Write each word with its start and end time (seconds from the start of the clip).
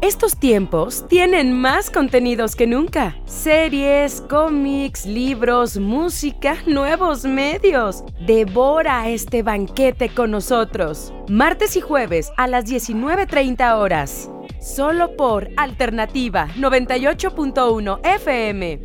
Estos 0.00 0.36
tiempos 0.36 1.08
tienen 1.08 1.60
más 1.60 1.90
contenidos 1.90 2.54
que 2.54 2.68
nunca. 2.68 3.16
Series, 3.24 4.20
cómics, 4.20 5.04
libros, 5.04 5.76
música, 5.76 6.56
nuevos 6.66 7.24
medios. 7.24 8.04
Devora 8.24 9.08
este 9.08 9.42
banquete 9.42 10.08
con 10.08 10.30
nosotros. 10.30 11.12
Martes 11.28 11.74
y 11.74 11.80
jueves 11.80 12.30
a 12.36 12.46
las 12.46 12.66
19.30 12.66 13.76
horas. 13.76 14.30
Solo 14.60 15.16
por 15.16 15.48
Alternativa 15.56 16.46
98.1 16.56 17.98
FM. 18.04 18.82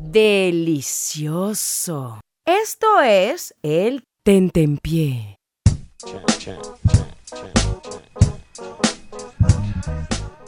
Delicioso. 0.00 2.20
Esto 2.44 3.00
es 3.00 3.54
el 3.62 4.02
Tentempié. 4.24 5.37
chan, 6.06 6.22
chan, 6.38 6.62
chan, 6.88 7.12
chan, 7.26 7.52
chan. 7.82 8.37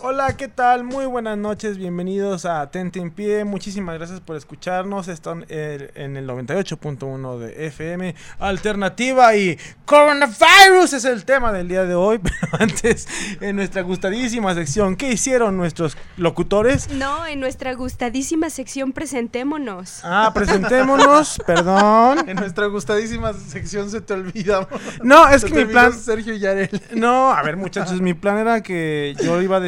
Hola, 0.02 0.34
¿qué 0.34 0.48
tal? 0.48 0.82
Muy 0.82 1.04
buenas 1.04 1.36
noches, 1.36 1.76
bienvenidos 1.76 2.46
a 2.46 2.70
Tente 2.70 3.00
en 3.00 3.10
Pie. 3.10 3.44
Muchísimas 3.44 3.98
gracias 3.98 4.20
por 4.20 4.34
escucharnos. 4.34 5.08
Están 5.08 5.44
en 5.50 6.16
el 6.16 6.26
98.1 6.26 7.38
de 7.38 7.66
FM 7.66 8.14
Alternativa 8.38 9.36
y 9.36 9.58
Coronavirus 9.84 10.94
es 10.94 11.04
el 11.04 11.26
tema 11.26 11.52
del 11.52 11.68
día 11.68 11.84
de 11.84 11.94
hoy. 11.94 12.18
Pero 12.22 12.62
antes, 12.62 13.08
en 13.42 13.56
nuestra 13.56 13.82
gustadísima 13.82 14.54
sección, 14.54 14.96
¿qué 14.96 15.12
hicieron 15.12 15.58
nuestros 15.58 15.98
locutores? 16.16 16.88
No, 16.92 17.26
en 17.26 17.38
nuestra 17.38 17.74
gustadísima 17.74 18.48
sección 18.48 18.92
presentémonos. 18.92 20.00
Ah, 20.02 20.30
presentémonos, 20.32 21.42
perdón. 21.46 22.26
En 22.26 22.36
nuestra 22.36 22.66
gustadísima 22.66 23.34
sección 23.34 23.90
se 23.90 24.00
te 24.00 24.14
olvida. 24.14 24.66
No, 25.02 25.28
es 25.28 25.44
que 25.44 25.52
mi 25.52 25.64
plan. 25.66 25.92
Sergio 25.92 26.34
Yarel. 26.34 26.70
No, 26.94 27.32
a 27.32 27.42
ver, 27.42 27.58
muchachos, 27.58 28.00
mi 28.00 28.14
plan 28.14 28.38
era 28.38 28.62
que 28.62 29.14
yo 29.22 29.42
iba 29.42 29.58
a 29.58 29.60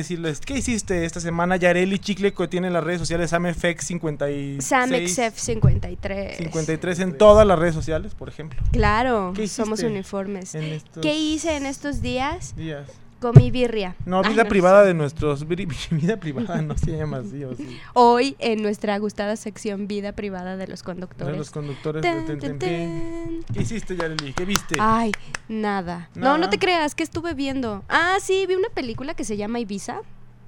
¿qué 0.45 0.57
hiciste 0.59 1.05
esta 1.05 1.21
semana? 1.21 1.57
Yareli 1.57 1.99
Chicle, 1.99 2.33
que 2.33 2.49
tiene 2.49 2.71
las 2.71 2.83
redes 2.85 3.01
sociales 3.01 3.33
SamFX56. 3.33 4.59
SamXF53. 4.59 6.37
53 6.37 6.99
en 7.01 7.19
todas 7.19 7.47
las 7.47 7.59
redes 7.59 7.75
sociales, 7.75 8.15
por 8.15 8.29
ejemplo. 8.29 8.61
Claro, 8.73 9.33
¿Qué 9.35 9.47
somos 9.49 9.83
uniformes. 9.83 10.55
en 10.55 10.81
¿Qué 11.01 11.15
hice 11.17 11.57
en 11.57 11.67
estos 11.67 12.03
días? 12.03 12.55
días? 12.57 12.89
Comí 13.23 13.51
birria. 13.53 13.95
No, 14.05 14.19
Ah, 14.19 14.29
vida 14.29 14.45
privada 14.45 14.83
sé. 14.83 14.89
de 14.89 14.95
nuestros. 14.95 15.47
vi- 15.49 15.67
Vida 15.93 16.17
privada 16.19 16.61
no 16.61 16.77
se 16.77 16.97
llama 16.97 17.19
así, 17.19 17.43
o 17.45 17.55
sí. 17.55 17.79
Hoy 17.95 18.35
en 18.41 18.61
nuestra 18.63 18.99
gustada 18.99 19.37
sección 19.37 19.87
vida 19.87 20.13
privada 20.13 20.57
de 20.57 20.67
los 20.67 20.81
De 20.81 20.85
conductores. 20.85 21.37
los 21.39 21.51
conductores 21.51 22.03
de 22.03 22.09
Tan, 22.11 22.27
Tente 22.27 22.41
tan, 22.41 22.51
en 22.51 22.59
Pie. 22.59 23.45
tan. 23.47 23.55
¿Qué 23.55 23.63
hiciste, 23.63 23.97
Yareli? 23.97 24.33
¿Qué 24.33 24.45
viste? 24.45 24.75
Ay, 24.81 25.13
nada. 25.49 26.11
No, 26.17 26.23
Nada. 26.23 26.39
no 26.39 26.51
te 26.51 26.59
creas, 26.59 26.95
¿qué 26.97 27.05
estuve 27.05 27.33
viendo? 27.35 27.85
Ah, 27.89 28.17
sí, 28.21 28.45
vi 28.47 28.57
una 28.57 28.69
película 28.71 29.15
que 29.15 29.25
se 29.25 29.37
llama 29.37 29.61
Ibiza, 29.61 30.01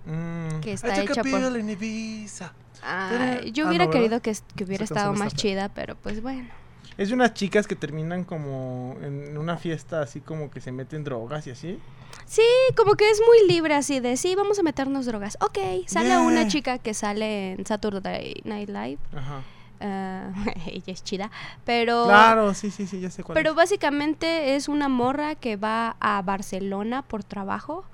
Mm, 0.06 0.60
que 0.60 0.72
está 0.74 1.00
hecha 1.00 1.22
por... 1.22 1.58
in 1.58 1.70
Ibiza. 1.70 2.52
Ay, 2.82 3.52
yo 3.52 3.64
Ah, 3.64 3.68
hubiera 3.68 3.88
querido 3.88 4.20
que, 4.20 4.36
que 4.56 4.64
hubiera 4.64 4.84
estado 4.84 5.14
más 5.14 5.34
chida, 5.34 5.70
pero 5.70 5.94
pues 5.96 6.20
bueno. 6.20 6.48
Es 6.96 7.08
de 7.08 7.14
unas 7.14 7.34
chicas 7.34 7.66
que 7.66 7.74
terminan 7.76 8.24
como 8.24 8.96
en 9.02 9.36
una 9.36 9.56
fiesta 9.56 10.00
así 10.02 10.20
como 10.20 10.50
que 10.50 10.60
se 10.60 10.70
meten 10.72 11.02
drogas 11.04 11.46
y 11.46 11.50
así. 11.50 11.78
Sí, 12.26 12.42
como 12.76 12.94
que 12.94 13.10
es 13.10 13.20
muy 13.26 13.48
libre 13.52 13.74
así 13.74 14.00
de, 14.00 14.16
sí, 14.16 14.34
vamos 14.36 14.58
a 14.58 14.62
meternos 14.62 15.04
drogas. 15.06 15.36
Ok, 15.40 15.58
sale 15.86 16.08
Yeah. 16.08 16.20
una 16.20 16.46
chica 16.48 16.78
que 16.78 16.94
sale 16.94 17.52
en 17.52 17.66
Saturday 17.66 18.40
Night 18.44 18.68
Live. 18.68 18.98
Ajá. 19.14 19.42
ah, 19.80 20.30
ella 20.66 20.92
es 20.92 21.02
chida, 21.02 21.30
pero... 21.64 22.04
Claro, 22.04 22.54
sí, 22.54 22.70
sí, 22.70 22.86
sí, 22.86 23.00
ya 23.00 23.10
sé 23.10 23.24
cuál 23.24 23.34
Pero 23.34 23.50
es. 23.50 23.56
básicamente 23.56 24.54
es 24.54 24.68
una 24.68 24.88
morra 24.88 25.34
que 25.34 25.56
va 25.56 25.96
a 26.00 26.22
Barcelona 26.22 27.02
por 27.02 27.24
trabajo 27.24 27.84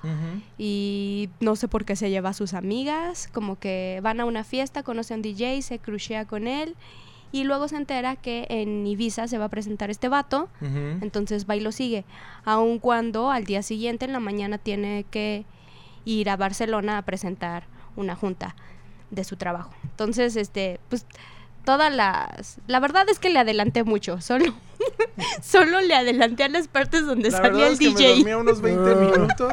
y 0.59 1.31
no 1.41 1.57
sé 1.57 1.67
por 1.69 1.85
qué 1.85 1.97
se 1.97 2.11
lleva 2.11 2.29
a 2.31 2.35
sus 2.35 2.53
amigas, 2.55 3.29
como 3.33 3.59
que 3.59 4.01
van 4.03 4.21
a 4.21 4.25
una 4.27 4.45
fiesta, 4.45 4.83
conoce 4.83 5.15
a 5.15 5.17
un 5.17 5.23
DJ, 5.23 5.63
se 5.63 5.79
crucea 5.79 6.27
con 6.27 6.47
él 6.47 6.77
y 7.33 7.45
luego 7.45 7.69
se 7.69 7.77
entera 7.77 8.17
que 8.17 8.47
en 8.49 8.87
Ibiza 8.87 9.29
se 9.29 9.39
va 9.39 9.47
a 9.47 9.49
presentar 9.49 9.91
este 9.91 10.09
vato, 10.09 10.49
entonces 11.01 11.49
va 11.49 11.57
y 11.57 11.61
lo 11.61 11.73
sigue, 11.73 12.05
aun 12.45 12.79
cuando 12.79 13.31
al 13.31 13.45
día 13.45 13.63
siguiente 13.63 14.05
en 14.05 14.13
la 14.13 14.21
mañana 14.21 14.59
tiene 14.59 15.05
que 15.11 15.45
ir 16.05 16.31
a 16.31 16.37
Barcelona 16.37 16.99
a 16.99 17.03
presentar 17.03 17.65
una 17.97 18.17
junta 18.17 18.57
de 19.11 19.25
su 19.25 19.37
trabajo. 19.37 19.73
Entonces, 19.85 20.37
este, 20.37 20.81
pues 20.89 21.07
todas 21.65 21.95
las 21.95 22.59
la 22.67 22.81
verdad 22.81 23.09
es 23.09 23.19
que 23.19 23.31
le 23.31 23.39
adelanté 23.39 23.85
mucho, 23.85 24.21
solo 24.21 24.55
solo 25.43 25.81
le 25.81 25.95
adelanté 25.95 26.45
a 26.45 26.49
las 26.49 26.69
partes 26.69 27.05
donde 27.07 27.31
La 27.31 27.37
salía 27.39 27.53
verdad 27.53 27.67
el 27.69 27.73
es 27.75 27.79
que 27.79 27.89
me 27.91 27.95
DJ. 27.95 28.15
dormía 28.17 28.37
unos 28.39 28.61
20 28.61 28.91
Ah. 28.91 28.95
minutos. 28.95 29.53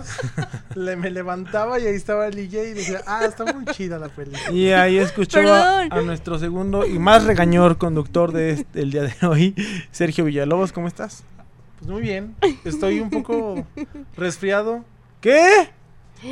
le, 0.76 0.96
me 0.96 1.10
levantaba 1.12 1.80
y 1.80 1.86
ahí 1.88 1.96
estaba 1.96 2.28
el 2.28 2.36
DJ 2.36 2.70
y 2.70 2.74
decía, 2.74 3.02
ah, 3.08 3.26
está 3.26 3.46
muy 3.54 3.66
chida 3.66 3.98
la 4.00 4.10
película. 4.10 4.52
Y 4.52 4.70
ahí 4.72 4.98
escuchó 4.98 5.40
a, 5.54 5.86
nuestro 6.02 6.40
segundo 6.40 6.86
y 6.86 7.00
más 7.00 7.26
regañor 7.26 7.78
conductor 7.78 8.32
de 8.32 8.52
este- 8.52 8.82
el 8.82 8.92
día 8.92 9.04
de 9.04 9.28
hoy, 9.28 9.56
Sergio 9.92 10.26
Villalobos. 10.26 10.72
¿Cómo 10.72 10.88
estás? 10.88 11.24
Pues 11.80 11.92
muy 11.92 12.02
bien. 12.02 12.36
Estoy 12.66 13.00
un 13.00 13.10
poco 13.10 13.66
resfriado. 14.16 14.84
¿Qué? 15.22 15.70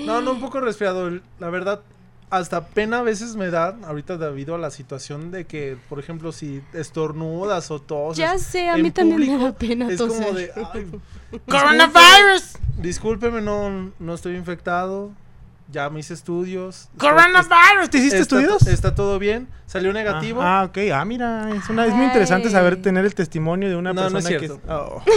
No, 0.05 0.21
no 0.21 0.31
un 0.31 0.39
poco 0.39 0.59
resfriado. 0.59 1.19
La 1.39 1.49
verdad, 1.49 1.81
hasta 2.29 2.67
pena 2.67 2.99
a 2.99 3.01
veces 3.01 3.35
me 3.35 3.49
da, 3.49 3.77
ahorita 3.85 4.17
debido 4.17 4.55
a 4.55 4.57
la 4.57 4.71
situación 4.71 5.31
de 5.31 5.45
que, 5.45 5.77
por 5.89 5.99
ejemplo, 5.99 6.31
si 6.31 6.61
estornudas 6.73 7.71
o 7.71 7.79
toses. 7.81 8.17
Ya 8.17 8.37
sé, 8.37 8.69
a 8.69 8.77
mí 8.77 8.91
también 8.91 9.37
me 9.37 9.43
da 9.43 9.53
pena 9.53 9.89
Es 9.89 9.97
toser. 9.97 10.23
como 10.25 10.37
de, 10.37 10.51
ay, 10.73 10.87
¡Coronavirus! 11.49 12.57
discúlpeme, 12.77 13.41
no, 13.41 13.91
no 13.99 14.13
estoy 14.13 14.35
infectado. 14.35 15.11
Ya 15.71 15.89
me 15.89 15.99
hice 15.99 16.13
estudios. 16.13 16.89
¡Coronavirus! 16.97 17.89
¿Te 17.89 17.97
hiciste 17.97 18.19
está, 18.19 18.37
estudios? 18.39 18.67
Está 18.67 18.93
todo 18.93 19.17
bien. 19.17 19.47
Salió 19.65 19.91
negativo. 19.93 20.41
Ah, 20.41 20.59
ah, 20.61 20.65
ok. 20.65 20.77
Ah, 20.93 21.03
mira, 21.05 21.49
es, 21.55 21.67
una, 21.69 21.87
es 21.87 21.93
muy 21.93 22.05
interesante 22.05 22.51
saber 22.51 22.81
tener 22.81 23.03
el 23.03 23.15
testimonio 23.15 23.67
de 23.67 23.75
una 23.75 23.91
No, 23.91 24.09
no 24.09 24.19
persona 24.19 24.39
que... 24.39 24.51
Oh. 24.69 25.01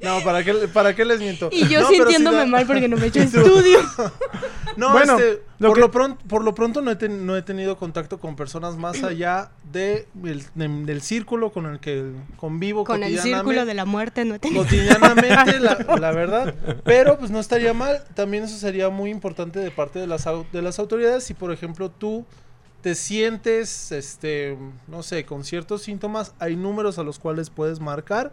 No, 0.00 0.20
¿para 0.24 0.42
qué, 0.42 0.54
¿para 0.72 0.94
qué 0.94 1.04
les 1.04 1.20
miento? 1.20 1.48
Y 1.52 1.68
yo 1.68 1.80
No, 1.82 1.88
sí 1.88 1.96
sintiéndome 1.96 2.38
da- 2.38 2.46
mal 2.46 2.66
porque 2.66 2.88
no 2.88 2.96
me 2.96 3.04
he 3.04 3.08
hecho 3.08 3.20
estudio. 3.22 3.78
No, 4.76 4.92
Bueno, 4.92 5.18
este, 5.18 5.42
lo 5.58 5.68
por, 5.68 5.74
que- 5.76 5.80
lo 5.80 5.90
pronto, 5.90 6.24
por 6.28 6.44
lo 6.44 6.54
pronto 6.54 6.80
no 6.82 6.90
he, 6.90 6.96
ten- 6.96 7.26
no 7.26 7.36
he 7.36 7.42
tenido 7.42 7.76
contacto 7.76 8.18
con 8.18 8.36
personas 8.36 8.76
más 8.76 9.02
allá 9.04 9.50
de 9.72 10.06
el- 10.24 10.44
de- 10.54 10.68
del 10.84 11.02
círculo 11.02 11.50
con 11.52 11.66
el 11.66 11.80
que 11.80 12.12
convivo 12.36 12.84
Con 12.84 13.02
el 13.02 13.10
cotidianamente- 13.12 13.36
círculo 13.38 13.64
de 13.66 13.74
la 13.74 13.84
muerte 13.84 14.24
no 14.24 14.34
he 14.34 14.38
tenido- 14.38 14.62
cotidianamente, 14.64 15.60
la, 15.60 15.76
la 16.00 16.10
verdad. 16.12 16.54
Pero 16.84 17.18
pues 17.18 17.30
no 17.30 17.40
estaría 17.40 17.72
mal. 17.74 18.02
También 18.14 18.44
eso 18.44 18.56
sería 18.56 18.88
muy 18.88 19.10
importante 19.10 19.58
de 19.60 19.70
parte 19.70 19.98
de 19.98 20.06
las, 20.06 20.24
de 20.52 20.62
las 20.62 20.78
autoridades. 20.78 21.24
Si 21.24 21.34
por 21.34 21.52
ejemplo 21.52 21.90
tú 21.90 22.24
te 22.82 22.94
sientes, 22.96 23.92
este, 23.92 24.58
no 24.88 25.02
sé, 25.04 25.24
con 25.24 25.44
ciertos 25.44 25.82
síntomas, 25.82 26.34
hay 26.40 26.56
números 26.56 26.98
a 26.98 27.04
los 27.04 27.18
cuales 27.20 27.48
puedes 27.48 27.78
marcar. 27.78 28.32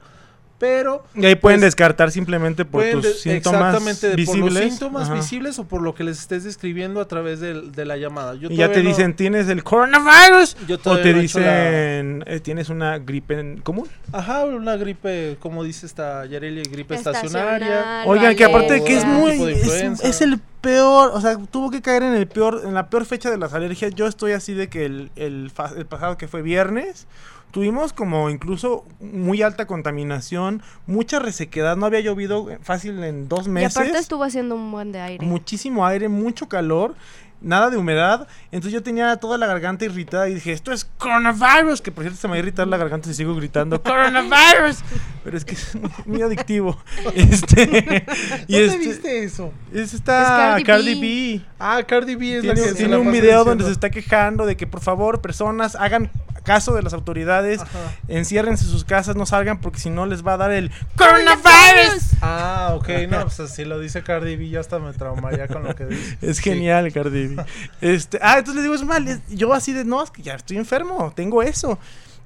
Pero 0.59 1.05
Y 1.15 1.25
ahí 1.25 1.35
pueden 1.35 1.61
Pues, 1.61 1.67
descartar 1.67 2.11
simplemente 2.11 2.65
por 2.65 2.83
tus 2.91 3.03
de- 3.03 3.13
síntomas 3.13 3.73
exactamente, 3.75 4.09
de- 4.09 4.15
visibles. 4.17 4.41
por 4.43 4.51
los 4.61 4.63
síntomas 4.71 5.03
Ajá. 5.05 5.13
visibles 5.15 5.57
o 5.59 5.63
por 5.63 5.81
lo 5.81 5.95
que 5.95 6.03
les 6.03 6.19
estés 6.19 6.43
describiendo 6.43 6.99
a 6.99 7.07
través 7.07 7.39
del- 7.39 7.71
de, 7.71 7.85
la 7.85 7.95
llamada. 7.95 8.35
Yo 8.35 8.49
Y 8.51 8.57
ya 8.57 8.69
te 8.71 8.83
no- 8.83 8.89
dicen, 8.89 9.15
¿tienes 9.15 9.47
el 9.47 9.63
coronavirus? 9.63 10.57
Yo 10.67 10.75
O 10.75 10.79
te 10.79 10.89
no 10.89 10.95
he 10.97 10.99
hecho 11.23 11.39
dicen, 11.39 12.23
eh, 12.27 12.39
¿tienes 12.43 12.67
una 12.69 12.99
gripe 12.99 13.39
en 13.39 13.61
común? 13.61 13.87
Ajá, 14.11 14.43
una 14.45 14.75
gripe, 14.75 15.37
como 15.39 15.63
dice 15.63 15.85
esta 15.85 16.25
Yareli, 16.25 16.63
gripe 16.63 16.95
estacionaria. 16.95 18.03
Oigan, 18.05 18.35
que 18.35 18.43
aparte 18.43 18.73
de 18.73 18.83
que 18.83 18.97
es 18.97 19.05
muy... 19.05 19.31
tipo 19.31 19.45
de 19.45 19.53
Es, 19.53 19.63
influenza. 19.63 20.07
es 20.07 20.21
el 20.21 20.39
peor, 20.61 21.11
o 21.13 21.21
sea, 21.21 21.37
tuvo 21.37 21.69
que 21.71 21.81
caer 21.81 22.03
en 22.03 22.13
el 22.13 22.27
peor, 22.27 22.61
en 22.65 22.73
la 22.73 22.89
peor 22.89 23.05
fecha 23.05 23.29
de 23.31 23.37
las 23.37 23.53
alergias. 23.53 23.93
Yo 23.95 24.07
estoy 24.07 24.33
así 24.33 24.53
de 24.53 24.69
que 24.69 24.85
el, 24.85 25.11
el, 25.15 25.51
el 25.77 25.85
pasado 25.85 26.17
que 26.17 26.27
fue 26.27 26.41
viernes, 26.41 27.07
tuvimos 27.51 27.93
como 27.93 28.29
incluso 28.29 28.85
muy 28.99 29.41
alta 29.41 29.65
contaminación, 29.67 30.61
mucha 30.85 31.19
resequedad, 31.19 31.77
no 31.77 31.85
había 31.85 32.01
llovido 32.01 32.47
fácil 32.61 33.03
en 33.03 33.27
dos 33.27 33.47
Y 33.47 33.49
meses. 33.49 33.77
aparte 33.77 33.97
estuvo 33.97 34.23
haciendo 34.23 34.55
un 34.55 34.71
buen 34.71 34.91
de 34.91 34.99
aire. 34.99 35.25
muchísimo 35.25 35.85
aire, 35.85 36.09
mucho 36.09 36.47
calor, 36.47 36.95
nada 37.41 37.69
de 37.69 37.77
humedad. 37.77 38.27
Entonces 38.51 38.73
yo 38.73 38.83
tenía 38.83 39.15
toda 39.17 39.37
la 39.37 39.47
garganta 39.47 39.85
irritada 39.85 40.29
y 40.29 40.35
dije, 40.35 40.51
esto 40.51 40.71
es 40.71 40.85
coronavirus, 40.97 41.81
que 41.81 41.91
por 41.91 42.03
cierto 42.03 42.19
se 42.19 42.27
me 42.27 42.31
va 42.31 42.35
a 42.35 42.39
irritar 42.39 42.67
la 42.67 42.77
garganta 42.77 43.07
si 43.07 43.15
sigo 43.15 43.35
gritando 43.35 43.81
coronavirus. 43.83 44.79
Pero 45.23 45.37
es 45.37 45.45
que 45.45 45.53
es 45.53 45.75
muy, 45.75 45.91
muy 46.05 46.21
adictivo. 46.21 46.77
Este, 47.15 48.05
y 48.47 48.53
¿Dónde 48.53 48.65
este, 48.65 48.77
viste 48.77 49.23
eso? 49.23 49.51
es 49.73 49.93
esta 49.93 50.21
Es 50.21 50.27
Cardi 50.27 50.63
Cardi, 50.63 50.95
B. 50.95 51.01
B. 51.01 51.45
Ah, 51.59 51.83
Cardi 51.85 52.15
B 52.15 52.37
es 52.37 52.45
la 52.45 52.53
Tiene, 52.53 52.67
que 52.67 52.73
se 52.73 52.75
tiene 52.75 52.91
la 52.93 52.99
un 52.99 53.11
video 53.11 53.43
donde 53.43 53.65
se 53.65 53.71
está 53.71 53.89
quejando 53.89 54.45
de 54.45 54.55
que 54.55 54.67
por 54.67 54.81
favor 54.81 55.21
personas 55.21 55.75
hagan 55.75 56.11
caso 56.49 56.73
de 56.73 56.81
las 56.81 56.93
autoridades, 56.93 57.61
Ajá. 57.61 57.77
enciérrense 58.07 58.63
en 58.65 58.71
sus 58.71 58.83
casas, 58.83 59.15
no 59.15 59.27
salgan 59.27 59.61
porque 59.61 59.77
si 59.79 59.91
no 59.91 60.07
les 60.07 60.25
va 60.25 60.33
a 60.33 60.37
dar 60.37 60.51
el 60.51 60.71
coronavirus. 60.95 62.03
Ah, 62.21 62.71
ok, 62.75 62.89
no, 63.07 63.21
pues 63.27 63.51
si 63.51 63.65
lo 63.65 63.79
dice 63.79 64.01
Cardi 64.01 64.35
B, 64.35 64.49
ya 64.49 64.59
hasta 64.59 64.79
me 64.79 64.91
traumaría 64.93 65.47
con 65.47 65.63
lo 65.63 65.75
que 65.75 65.85
dice. 65.85 66.17
Es 66.21 66.37
Sí. 66.37 66.43
genial, 66.43 66.91
Cardi 66.91 67.27
B. 67.27 67.45
Este, 67.81 68.17
ah, 68.21 68.39
entonces 68.39 68.55
le 68.55 68.61
digo, 68.63 68.73
es 68.73 68.83
mal. 68.83 69.07
es- 69.07 69.19
yo 69.29 69.53
así 69.53 69.73
de, 69.73 69.85
no, 69.85 70.03
es 70.03 70.09
que 70.09 70.21
ya 70.23 70.33
estoy 70.33 70.57
enfermo, 70.57 71.13
tengo 71.15 71.43
eso. 71.43 71.77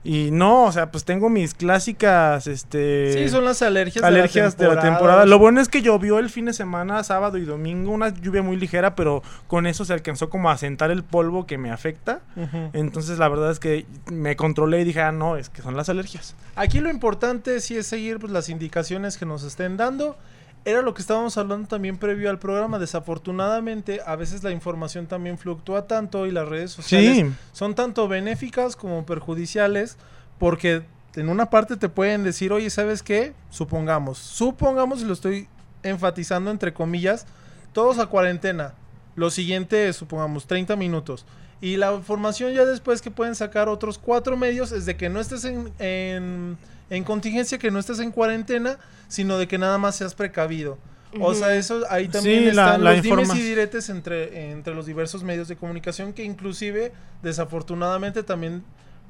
Y 0.05 0.31
no, 0.31 0.65
o 0.65 0.71
sea, 0.71 0.91
pues 0.91 1.05
tengo 1.05 1.29
mis 1.29 1.53
clásicas, 1.53 2.47
este... 2.47 3.13
Sí, 3.13 3.29
son 3.29 3.45
las 3.45 3.61
alergias, 3.61 4.03
alergias 4.03 4.57
de 4.57 4.67
la, 4.67 4.81
temporada. 4.81 5.25
Lo 5.25 5.39
bueno 5.39 5.61
es 5.61 5.69
que 5.69 5.81
llovió 5.81 6.19
el 6.19 6.29
fin 6.29 6.45
de 6.45 6.53
semana, 6.53 7.01
sábado 7.03 7.37
y 7.37 7.45
domingo, 7.45 7.91
una 7.91 8.09
lluvia 8.09 8.41
muy 8.41 8.57
ligera, 8.57 8.95
pero 8.95 9.23
con 9.47 9.65
eso 9.65 9.85
se 9.85 9.93
alcanzó 9.93 10.29
como 10.29 10.49
a 10.49 10.57
sentar 10.57 10.91
el 10.91 11.03
polvo 11.03 11.45
que 11.45 11.57
me 11.57 11.71
afecta. 11.71 12.19
Ujú. 12.35 12.69
Entonces 12.73 13.17
la 13.17 13.29
verdad 13.29 13.51
es 13.51 13.59
que 13.59 13.85
me 14.11 14.35
controlé 14.35 14.81
y 14.81 14.83
dije, 14.83 14.99
ah, 14.99 15.13
no, 15.13 15.37
es 15.37 15.49
que 15.49 15.61
son 15.61 15.77
las 15.77 15.87
alergias. 15.87 16.35
Aquí 16.55 16.79
lo 16.79 16.89
importante 16.89 17.61
sí 17.61 17.77
es 17.77 17.87
seguir 17.87 18.19
pues, 18.19 18.33
las 18.33 18.49
indicaciones 18.49 19.17
que 19.17 19.25
nos 19.25 19.43
estén 19.43 19.77
dando. 19.77 20.17
Era 20.65 20.81
lo 20.81 20.93
que 20.93 21.01
estábamos 21.01 21.37
hablando 21.37 21.67
también 21.67 21.97
previo 21.97 22.29
al 22.29 22.39
programa. 22.39 22.79
Desafortunadamente, 22.79 23.99
a 24.05 24.15
veces 24.15 24.43
la 24.43 24.51
información 24.51 25.07
también 25.07 25.37
fluctúa 25.37 25.87
tanto 25.87 26.25
y 26.25 26.31
las 26.31 26.47
redes 26.47 26.71
sociales 26.71 27.17
Sí, 27.17 27.33
son 27.51 27.75
tanto 27.75 28.07
benéficas 28.07 28.75
como 28.75 29.05
perjudiciales 29.05 29.97
porque 30.39 30.83
en 31.15 31.29
una 31.29 31.49
parte 31.49 31.77
te 31.77 31.89
pueden 31.89 32.23
decir, 32.23 32.51
oye, 32.51 32.69
¿sabes 32.69 33.03
qué? 33.03 33.33
Supongamos, 33.49 34.17
supongamos 34.17 35.01
y 35.01 35.05
lo 35.05 35.13
estoy 35.13 35.47
enfatizando 35.83 36.49
entre 36.49 36.73
comillas, 36.73 37.25
todos 37.73 37.99
a 37.99 38.07
cuarentena. 38.07 38.73
Lo 39.15 39.29
siguiente, 39.29 39.91
supongamos, 39.93 40.47
30 40.47 40.75
minutos. 40.75 41.25
Y 41.61 41.77
la 41.77 41.93
información 41.93 42.51
ya 42.53 42.65
después 42.65 43.01
que 43.01 43.11
pueden 43.11 43.35
sacar 43.35 43.69
otros 43.69 43.97
cuatro 43.97 44.35
medios 44.35 44.71
es 44.71 44.85
de 44.85 44.97
que 44.97 45.09
no 45.09 45.19
estés 45.19 45.45
en, 45.45 45.71
en, 45.79 46.57
en 46.95 47.03
contingencia, 47.03 47.57
que 47.57 47.71
no 47.71 47.79
estés 47.79 47.99
en 47.99 48.11
cuarentena, 48.11 48.77
sino 49.07 49.37
de 49.37 49.47
que 49.47 49.57
nada 49.57 49.77
más 49.77 49.95
seas 49.95 50.13
precavido. 50.15 50.77
O 51.19 51.35
sea, 51.35 51.55
eso 51.55 51.83
ahí 51.91 52.07
también 52.07 52.39
Sí, 52.49 52.55
la- 52.55 52.65
están 52.65 52.83
la 52.83 52.93
los 52.93 53.03
dimes 53.03 53.27
informa- 53.29 53.37
y 53.39 53.41
diretes 53.43 53.89
entre, 53.89 54.49
entre 54.51 54.73
los 54.73 54.85
diversos 54.87 55.23
medios 55.23 55.47
de 55.47 55.55
comunicación 55.55 56.11
que 56.11 56.23
inclusive 56.23 56.91
desafortunadamente 57.21 58.23
también 58.23 58.63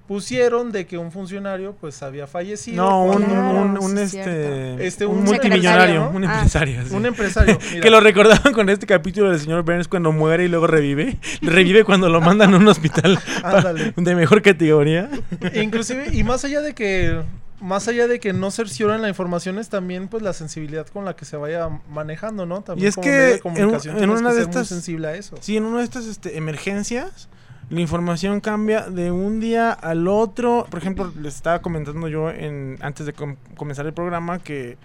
pusieron 0.08 0.74
de 0.74 0.86
que 0.86 0.98
un 0.98 1.14
funcionario 1.14 1.78
pues 1.80 2.04
había 2.04 2.28
fallecido. 2.28 2.76
no, 2.84 3.06
un, 3.06 3.24
Claro, 3.24 3.62
un, 3.62 3.78
un, 3.78 3.98
sí, 4.08 4.18
este. 4.18 4.86
Este, 4.86 5.06
un 5.06 5.20
un 5.20 5.24
multimillonario, 5.24 6.02
secretario, 6.04 6.10
un. 6.18 6.26
Ah. 6.26 6.34
empresario. 6.36 6.86
sí. 6.86 6.94
un 6.94 7.06
empresario. 7.06 7.60
mira. 7.72 7.82
Que 7.82 7.90
lo 7.90 8.00
recordaban 8.02 8.54
con 8.54 8.70
este 8.70 8.86
capítulo 8.86 9.30
del 9.32 9.40
señor 9.40 9.64
Burns 9.64 9.88
cuando 9.88 10.12
muere 10.12 10.44
y 10.44 10.50
luego 10.50 10.68
revive. 10.68 11.18
Revive 11.42 11.86
cuando 11.86 12.10
lo 12.10 12.20
mandan 12.20 12.54
a 12.54 12.58
un 12.58 12.68
hospital 12.68 13.18
Ándale. 13.44 13.94
de 13.96 14.16
mejor 14.16 14.42
categoría. 14.42 15.10
Inclusive, 15.56 16.08
y 16.12 16.24
más 16.24 16.44
allá 16.44 16.60
de 16.60 16.74
que 16.74 17.22
más 17.64 17.88
allá 17.88 18.08
de 18.08 18.20
que 18.20 18.34
no 18.34 18.52
cercioren 18.52 19.02
la 19.02 19.10
información 19.10 19.58
es 19.58 19.70
también 19.70 20.08
pues 20.10 20.22
la 20.22 20.34
sensibilidad 20.34 20.86
con 20.88 21.06
la 21.06 21.16
que 21.16 21.26
se 21.26 21.38
vaya 21.38 21.70
manejando, 21.90 22.46
¿no? 22.46 22.62
También 22.62 22.86
Y 22.86 22.90
es 22.90 22.96
como 22.96 23.06
que 23.06 23.10
medio 23.12 23.26
de 23.28 23.34
en- 23.36 23.40
comunicación 23.40 24.04
en 24.04 24.10
una 24.10 24.30
que 24.30 24.36
de 24.36 24.42
ser 24.42 24.48
muy 24.48 24.50
estas- 24.50 24.68
sensible 24.68 25.08
a 25.08 25.16
eso. 25.16 25.36
Sí, 25.40 25.58
en 25.58 25.64
una 25.64 25.80
de 25.80 25.86
estas 25.86 26.06
este, 26.06 26.38
emergencias, 26.38 27.30
la 27.70 27.80
información 27.80 28.42
cambia 28.42 28.82
de 28.90 29.10
un 29.12 29.40
día 29.40 29.72
al 29.72 30.08
otro. 30.08 30.68
Por 30.70 30.80
ejemplo, 30.80 31.12
les 31.20 31.36
estaba 31.36 31.62
comentando 31.62 32.08
yo 32.10 32.30
en, 32.30 32.78
antes 32.82 33.06
de 33.06 33.14
com- 33.14 33.38
comenzar 33.56 33.86
el 33.86 33.94
programa 33.94 34.40
que 34.40 34.78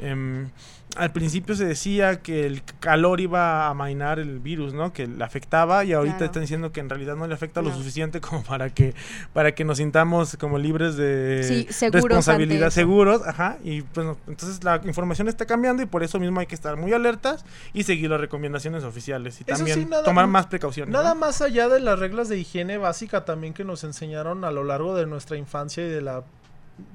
em, 0.00 0.48
al 0.96 1.12
principio 1.12 1.54
se 1.54 1.64
decía 1.64 2.20
que 2.22 2.46
el 2.46 2.62
calor 2.80 3.20
iba 3.20 3.66
a 3.66 3.70
amainar 3.70 4.18
el 4.18 4.38
virus, 4.38 4.74
¿no? 4.74 4.92
Que 4.92 5.06
le 5.06 5.24
afectaba 5.24 5.84
y 5.84 5.92
ahorita 5.92 6.16
Claro. 6.18 6.26
están 6.26 6.42
diciendo 6.42 6.72
que 6.72 6.80
en 6.80 6.88
realidad 6.88 7.16
no 7.16 7.26
le 7.26 7.34
afecta 7.34 7.62
lo 7.62 7.72
suficiente 7.74 8.20
como 8.20 8.42
para 8.44 8.70
que 8.70 8.94
para 9.32 9.54
que 9.54 9.64
nos 9.64 9.78
sintamos 9.78 10.36
como 10.38 10.58
libres 10.58 10.96
de 10.96 11.42
Sí, 11.42 11.66
seguros 11.72 12.04
responsabilidad, 12.04 12.70
seguros, 12.70 13.22
ajá, 13.26 13.58
y 13.64 13.80
bueno, 13.94 14.16
entonces 14.28 14.62
la 14.62 14.80
información 14.84 15.28
está 15.28 15.46
cambiando 15.46 15.82
y 15.82 15.86
por 15.86 16.02
eso 16.02 16.20
mismo 16.20 16.40
hay 16.40 16.46
que 16.46 16.54
estar 16.54 16.76
muy 16.76 16.92
alertas 16.92 17.44
y 17.72 17.82
seguir 17.84 18.10
las 18.10 18.20
recomendaciones 18.20 18.84
oficiales 18.84 19.40
y 19.40 19.44
Eso 19.46 19.56
también 19.58 19.78
sí, 19.80 19.84
nada- 19.86 20.04
tomar 20.04 20.26
más 20.26 20.46
precauciones. 20.46 20.92
Nada 20.92 21.14
¿no? 21.14 21.20
más 21.20 21.40
allá 21.42 21.68
de 21.68 21.80
las 21.80 21.98
reglas 21.98 22.28
de 22.28 22.38
higiene 22.38 22.78
básica 22.78 23.24
también 23.24 23.52
que 23.54 23.64
nos 23.64 23.82
enseñaron 23.84 24.44
a 24.44 24.50
lo 24.50 24.62
largo 24.64 24.94
de 24.94 25.06
nuestra 25.06 25.36
infancia 25.36 25.84
y 25.84 25.88
de 25.90 26.02
la 26.02 26.22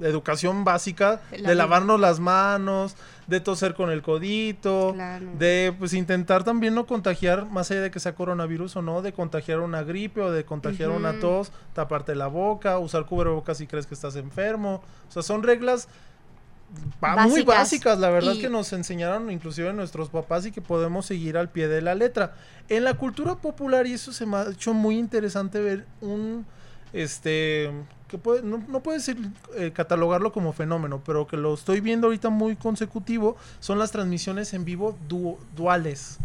educación 0.02 0.64
básica, 0.64 1.22
De 1.32 1.56
lavarnos 1.56 2.00
las 2.00 2.20
manos, 2.20 2.96
de 3.30 3.40
toser 3.40 3.76
con 3.76 3.90
el 3.92 4.02
codito, 4.02 4.92
Claro. 4.96 5.28
de 5.38 5.74
pues 5.78 5.94
intentar 5.94 6.44
también 6.44 6.74
no 6.76 6.86
contagiar, 6.88 7.46
más 7.46 7.70
allá 7.72 7.82
de 7.82 7.92
que 7.92 8.00
sea 8.00 8.16
coronavirus 8.16 8.76
o 8.78 8.82
no, 8.82 9.02
de 9.02 9.14
contagiar 9.14 9.60
una 9.60 9.84
gripe 9.84 10.22
o 10.22 10.32
de 10.32 10.44
contagiar 10.46 10.90
una 10.90 11.20
tos, 11.20 11.52
taparte 11.74 12.16
la 12.16 12.28
boca, 12.28 12.80
usar 12.80 13.06
cubrebocas 13.06 13.58
si 13.60 13.68
crees 13.68 13.86
que 13.86 13.94
estás 13.94 14.16
enfermo. 14.16 14.82
O 15.08 15.12
sea, 15.12 15.22
son 15.22 15.44
reglas 15.44 15.88
muy 17.28 17.44
Básicas. 17.44 17.98
la 18.00 18.10
verdad 18.10 18.34
Y- 18.34 18.42
que 18.42 18.50
nos 18.50 18.74
enseñaron 18.74 19.32
inclusive 19.32 19.74
nuestros 19.74 20.10
papás 20.10 20.46
y 20.46 20.52
que 20.52 20.62
podemos 20.62 21.06
seguir 21.06 21.38
al 21.38 21.50
pie 21.50 21.68
de 21.68 21.82
la 21.82 21.96
letra. 21.96 22.34
En 22.68 22.84
la 22.84 22.94
cultura 22.96 23.36
popular, 23.36 23.88
y 23.88 23.94
eso 23.94 24.12
se 24.12 24.26
me 24.26 24.38
ha 24.38 24.50
hecho 24.52 24.74
muy 24.74 24.98
interesante 24.98 25.60
ver 25.60 25.86
un, 26.02 26.46
este, 26.94 27.72
que 28.10 28.18
puede, 28.18 28.42
no, 28.44 28.62
no 28.68 28.82
puedes 28.82 29.06
decir, 29.06 29.30
eh, 29.56 29.72
catalogarlo 29.72 30.34
como 30.34 30.52
fenómeno, 30.52 31.02
pero 31.06 31.28
que 31.28 31.38
lo 31.38 31.54
estoy 31.54 31.80
viendo 31.80 32.08
ahorita 32.08 32.30
muy 32.30 32.56
consecutivo, 32.58 33.38
son 33.62 33.80
las 33.80 33.92
transmisiones 33.92 34.54
en 34.54 34.66
vivo 34.66 34.98
du- 35.08 35.38
duales 35.56 36.18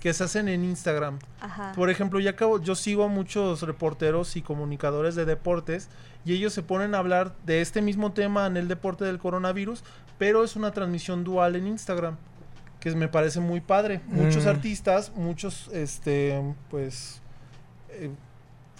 que 0.00 0.12
se 0.14 0.24
hacen 0.24 0.48
en 0.48 0.64
Instagram. 0.64 1.18
Ajá. 1.40 1.72
Por 1.76 1.90
ejemplo, 1.90 2.18
ya 2.20 2.30
acabo, 2.30 2.60
yo 2.60 2.74
sigo 2.74 3.04
a 3.04 3.08
muchos 3.08 3.62
reporteros 3.62 4.36
y 4.36 4.42
comunicadores 4.42 5.14
de 5.14 5.24
deportes 5.24 5.88
y 6.24 6.32
ellos 6.32 6.52
se 6.52 6.62
ponen 6.62 6.94
a 6.94 6.98
hablar 6.98 7.34
de 7.46 7.60
este 7.60 7.82
mismo 7.82 8.12
tema 8.12 8.46
en 8.46 8.56
el 8.56 8.66
deporte 8.68 9.04
del 9.04 9.18
coronavirus, 9.18 9.84
pero 10.18 10.42
es 10.44 10.56
una 10.56 10.72
transmisión 10.72 11.22
dual 11.24 11.54
en 11.56 11.66
Instagram, 11.68 12.16
que 12.80 12.90
me 12.96 13.06
parece 13.08 13.38
muy 13.40 13.60
padre. 13.60 14.00
Muchos 14.08 14.44
Mm. 14.44 14.48
artistas, 14.48 15.12
muchos, 15.14 15.68
este, 15.72 16.40
pues, 16.70 17.20
eh, 17.90 18.10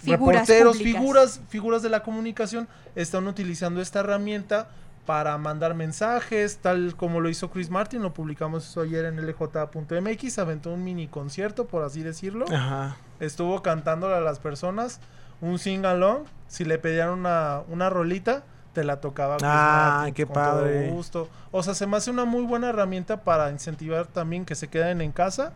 Figuras 0.03 0.41
reporteros, 0.47 0.77
públicas. 0.77 1.01
figuras, 1.01 1.41
figuras 1.49 1.81
de 1.81 1.89
la 1.89 2.03
comunicación 2.03 2.67
están 2.95 3.27
utilizando 3.27 3.81
esta 3.81 3.99
herramienta 4.01 4.69
para 5.05 5.37
mandar 5.37 5.73
mensajes, 5.75 6.57
tal 6.61 6.95
como 6.95 7.19
lo 7.19 7.27
hizo 7.29 7.49
Chris 7.51 7.69
Martin, 7.69 8.01
lo 8.01 8.13
publicamos 8.13 8.67
eso 8.69 8.81
ayer 8.81 9.03
en 9.05 9.17
lj.mx, 9.25 10.39
aventó 10.39 10.71
un 10.71 10.83
mini 10.83 11.07
concierto, 11.07 11.65
por 11.67 11.83
así 11.83 12.03
decirlo 12.03 12.45
Ajá. 12.53 12.95
estuvo 13.19 13.61
cantándole 13.61 14.15
a 14.15 14.21
las 14.21 14.39
personas 14.39 14.99
un 15.41 15.59
sing 15.59 15.85
along. 15.85 16.23
Si 16.47 16.63
le 16.63 16.77
pedían 16.77 17.09
una, 17.09 17.61
una 17.67 17.89
rolita, 17.89 18.43
te 18.73 18.83
la 18.85 19.01
tocaba. 19.01 19.35
Chris 19.37 19.49
Ah, 19.51 19.95
Martin 19.97 20.13
qué 20.13 20.25
con 20.25 20.33
todo 20.35 20.43
padre. 20.43 20.89
gusto. 20.91 21.27
O 21.51 21.63
sea, 21.63 21.73
se 21.73 21.85
me 21.85 21.97
hace 21.97 22.09
una 22.11 22.25
muy 22.25 22.43
buena 22.45 22.69
herramienta 22.69 23.23
para 23.23 23.49
incentivar 23.51 24.05
también 24.07 24.45
que 24.45 24.55
se 24.55 24.67
queden 24.69 25.01
en 25.01 25.11
casa 25.11 25.51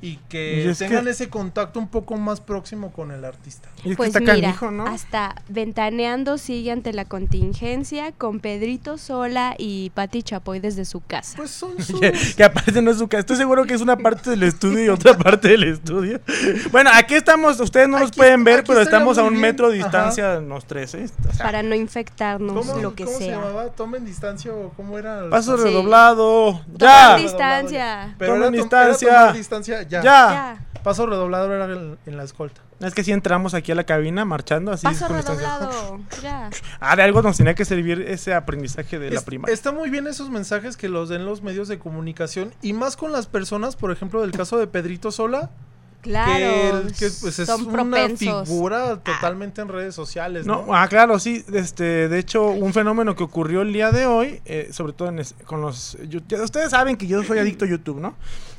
y 0.00 0.16
que 0.28 0.62
Y 0.64 0.68
es 0.68 0.78
tengan 0.78 1.04
que- 1.04 1.10
ese 1.10 1.28
contacto 1.28 1.78
un 1.80 1.88
poco 1.88 2.16
más 2.16 2.40
próximo 2.40 2.92
con 2.92 3.10
el 3.10 3.24
artista. 3.24 3.68
Y 3.78 3.80
es 3.80 3.84
que 3.90 3.96
Pues 3.96 4.08
está 4.08 4.20
mira, 4.20 4.34
canijo, 4.34 4.70
¿no? 4.70 4.86
hasta 4.86 5.34
Ventaneando 5.48 6.38
sigue 6.38 6.70
ante 6.72 6.92
la 6.92 7.04
contingencia 7.04 8.12
con 8.12 8.40
Pedrito 8.40 8.96
Sola 8.98 9.54
y 9.58 9.90
Pati 9.90 10.22
Chapoy 10.22 10.60
desde 10.60 10.84
su 10.84 11.00
casa. 11.00 11.36
Pues 11.36 11.50
son 11.50 11.72
sus... 11.82 11.98
Que, 12.00 12.12
que 12.36 12.44
aparte 12.44 12.80
no 12.82 12.90
es 12.90 12.98
su 12.98 13.08
casa. 13.08 13.20
Estoy 13.20 13.36
seguro 13.36 13.64
que 13.64 13.74
es 13.74 13.80
una 13.80 13.96
parte 13.96 14.30
del 14.30 14.42
estudio 14.44 14.84
y 14.84 14.88
otra 14.88 15.16
parte 15.18 15.48
del 15.48 15.64
estudio. 15.64 16.20
Bueno, 16.70 16.90
aquí 16.94 17.14
estamos. 17.14 17.58
Ustedes 17.60 17.88
no 17.88 17.98
nos 17.98 18.08
Aquí- 18.10 18.18
pueden 18.18 18.44
ver, 18.44 18.64
pero 18.64 18.80
estamos 18.80 19.18
a 19.18 19.22
un 19.24 19.30
bien. 19.30 19.42
metro 19.42 19.68
de 19.70 19.78
Ajá. 19.80 19.84
distancia, 19.88 20.40
los 20.40 20.64
tres, 20.66 20.94
¿eh? 20.94 21.06
O 21.28 21.32
sea, 21.34 21.44
para 21.44 21.62
no 21.62 21.74
infectarnos, 21.74 22.52
¿Cómo, 22.66 22.80
lo 22.80 22.94
que 22.94 23.04
cómo 23.04 23.18
se 23.18 23.24
sea. 23.24 23.36
llamaba? 23.38 23.66
¿Tomen 23.70 24.04
distancia 24.04 24.52
o 24.52 24.70
cómo 24.76 24.96
era? 24.98 25.24
el- 25.24 25.30
paso 25.30 25.56
Sí. 25.56 25.64
redoblado. 25.64 26.60
¡Ya! 26.76 27.16
distancia. 27.16 28.14
Pero 28.18 28.34
Tomen 28.34 28.42
era 28.42 28.50
tom- 28.52 28.60
distancia. 28.62 29.08
era 29.08 29.18
tomar 29.20 29.36
distancia. 29.36 29.82
Ya. 29.88 30.02
¡Ya! 30.02 30.02
Ya. 30.02 30.64
Paso 30.82 31.06
redoblado 31.06 31.52
era 31.52 31.64
en, 31.66 31.98
en 32.06 32.16
la 32.16 32.22
escolta. 32.24 32.60
Es 32.80 32.94
que 32.94 33.02
si 33.02 33.10
entramos 33.10 33.52
aquí 33.54 33.72
a 33.72 33.74
la 33.74 33.84
cabina 33.84 34.24
marchando 34.24 34.70
así. 34.70 34.84
Paso 34.86 35.08
con 35.08 35.16
distancia. 35.16 35.58
redoblado. 35.58 36.00
Ya. 36.22 36.50
Ah, 36.78 36.94
de 36.94 37.02
algo 37.02 37.20
nos 37.22 37.36
tenía 37.36 37.54
que 37.54 37.64
servir 37.64 38.00
ese 38.02 38.32
aprendizaje 38.32 38.98
de 39.00 39.10
la 39.10 39.16
Es- 39.18 39.24
primaria. 39.24 39.52
Está 39.52 39.72
muy 39.72 39.90
bien 39.90 40.06
esos 40.06 40.30
mensajes 40.30 40.76
que 40.76 40.88
los 40.88 41.08
den 41.08 41.26
los 41.26 41.42
medios 41.42 41.66
de 41.68 41.78
comunicación 41.80 42.52
y 42.62 42.72
más 42.74 42.96
con 42.96 43.10
las 43.12 43.26
personas, 43.26 43.74
por 43.74 43.90
ejemplo, 43.90 44.20
del 44.20 44.30
caso 44.30 44.56
de 44.58 44.68
Pedrito 44.68 45.10
Sola, 45.10 45.50
Claro. 46.00 46.82
que, 46.96 47.10
pues, 47.20 47.38
es 47.40 47.46
son 47.48 47.62
una 47.66 47.72
propensos. 47.72 48.48
figura 48.48 49.00
totalmente 49.00 49.60
en 49.60 49.68
redes 49.68 49.96
sociales, 49.96 50.46
¿no? 50.46 50.64
No, 50.66 50.74
ah, 50.76 50.86
claro, 50.86 51.18
sí. 51.18 51.44
Este, 51.52 52.08
de 52.08 52.18
hecho, 52.20 52.46
un 52.46 52.72
fenómeno 52.72 53.16
que 53.16 53.24
ocurrió 53.24 53.62
el 53.62 53.72
día 53.72 53.90
de 53.90 54.06
hoy, 54.06 54.40
eh, 54.44 54.68
sobre 54.70 54.92
todo 54.92 55.08
en 55.08 55.18
es- 55.18 55.34
con 55.44 55.60
los. 55.60 55.98
yu- 56.08 56.22
ya 56.28 56.40
Ustedes 56.40 56.70
saben 56.70 56.96
que 56.96 57.08
yo 57.08 57.24
soy 57.24 57.40
adicto 57.40 57.64
a 57.64 57.68
YouTube, 57.68 57.98
¿no? 58.00 58.14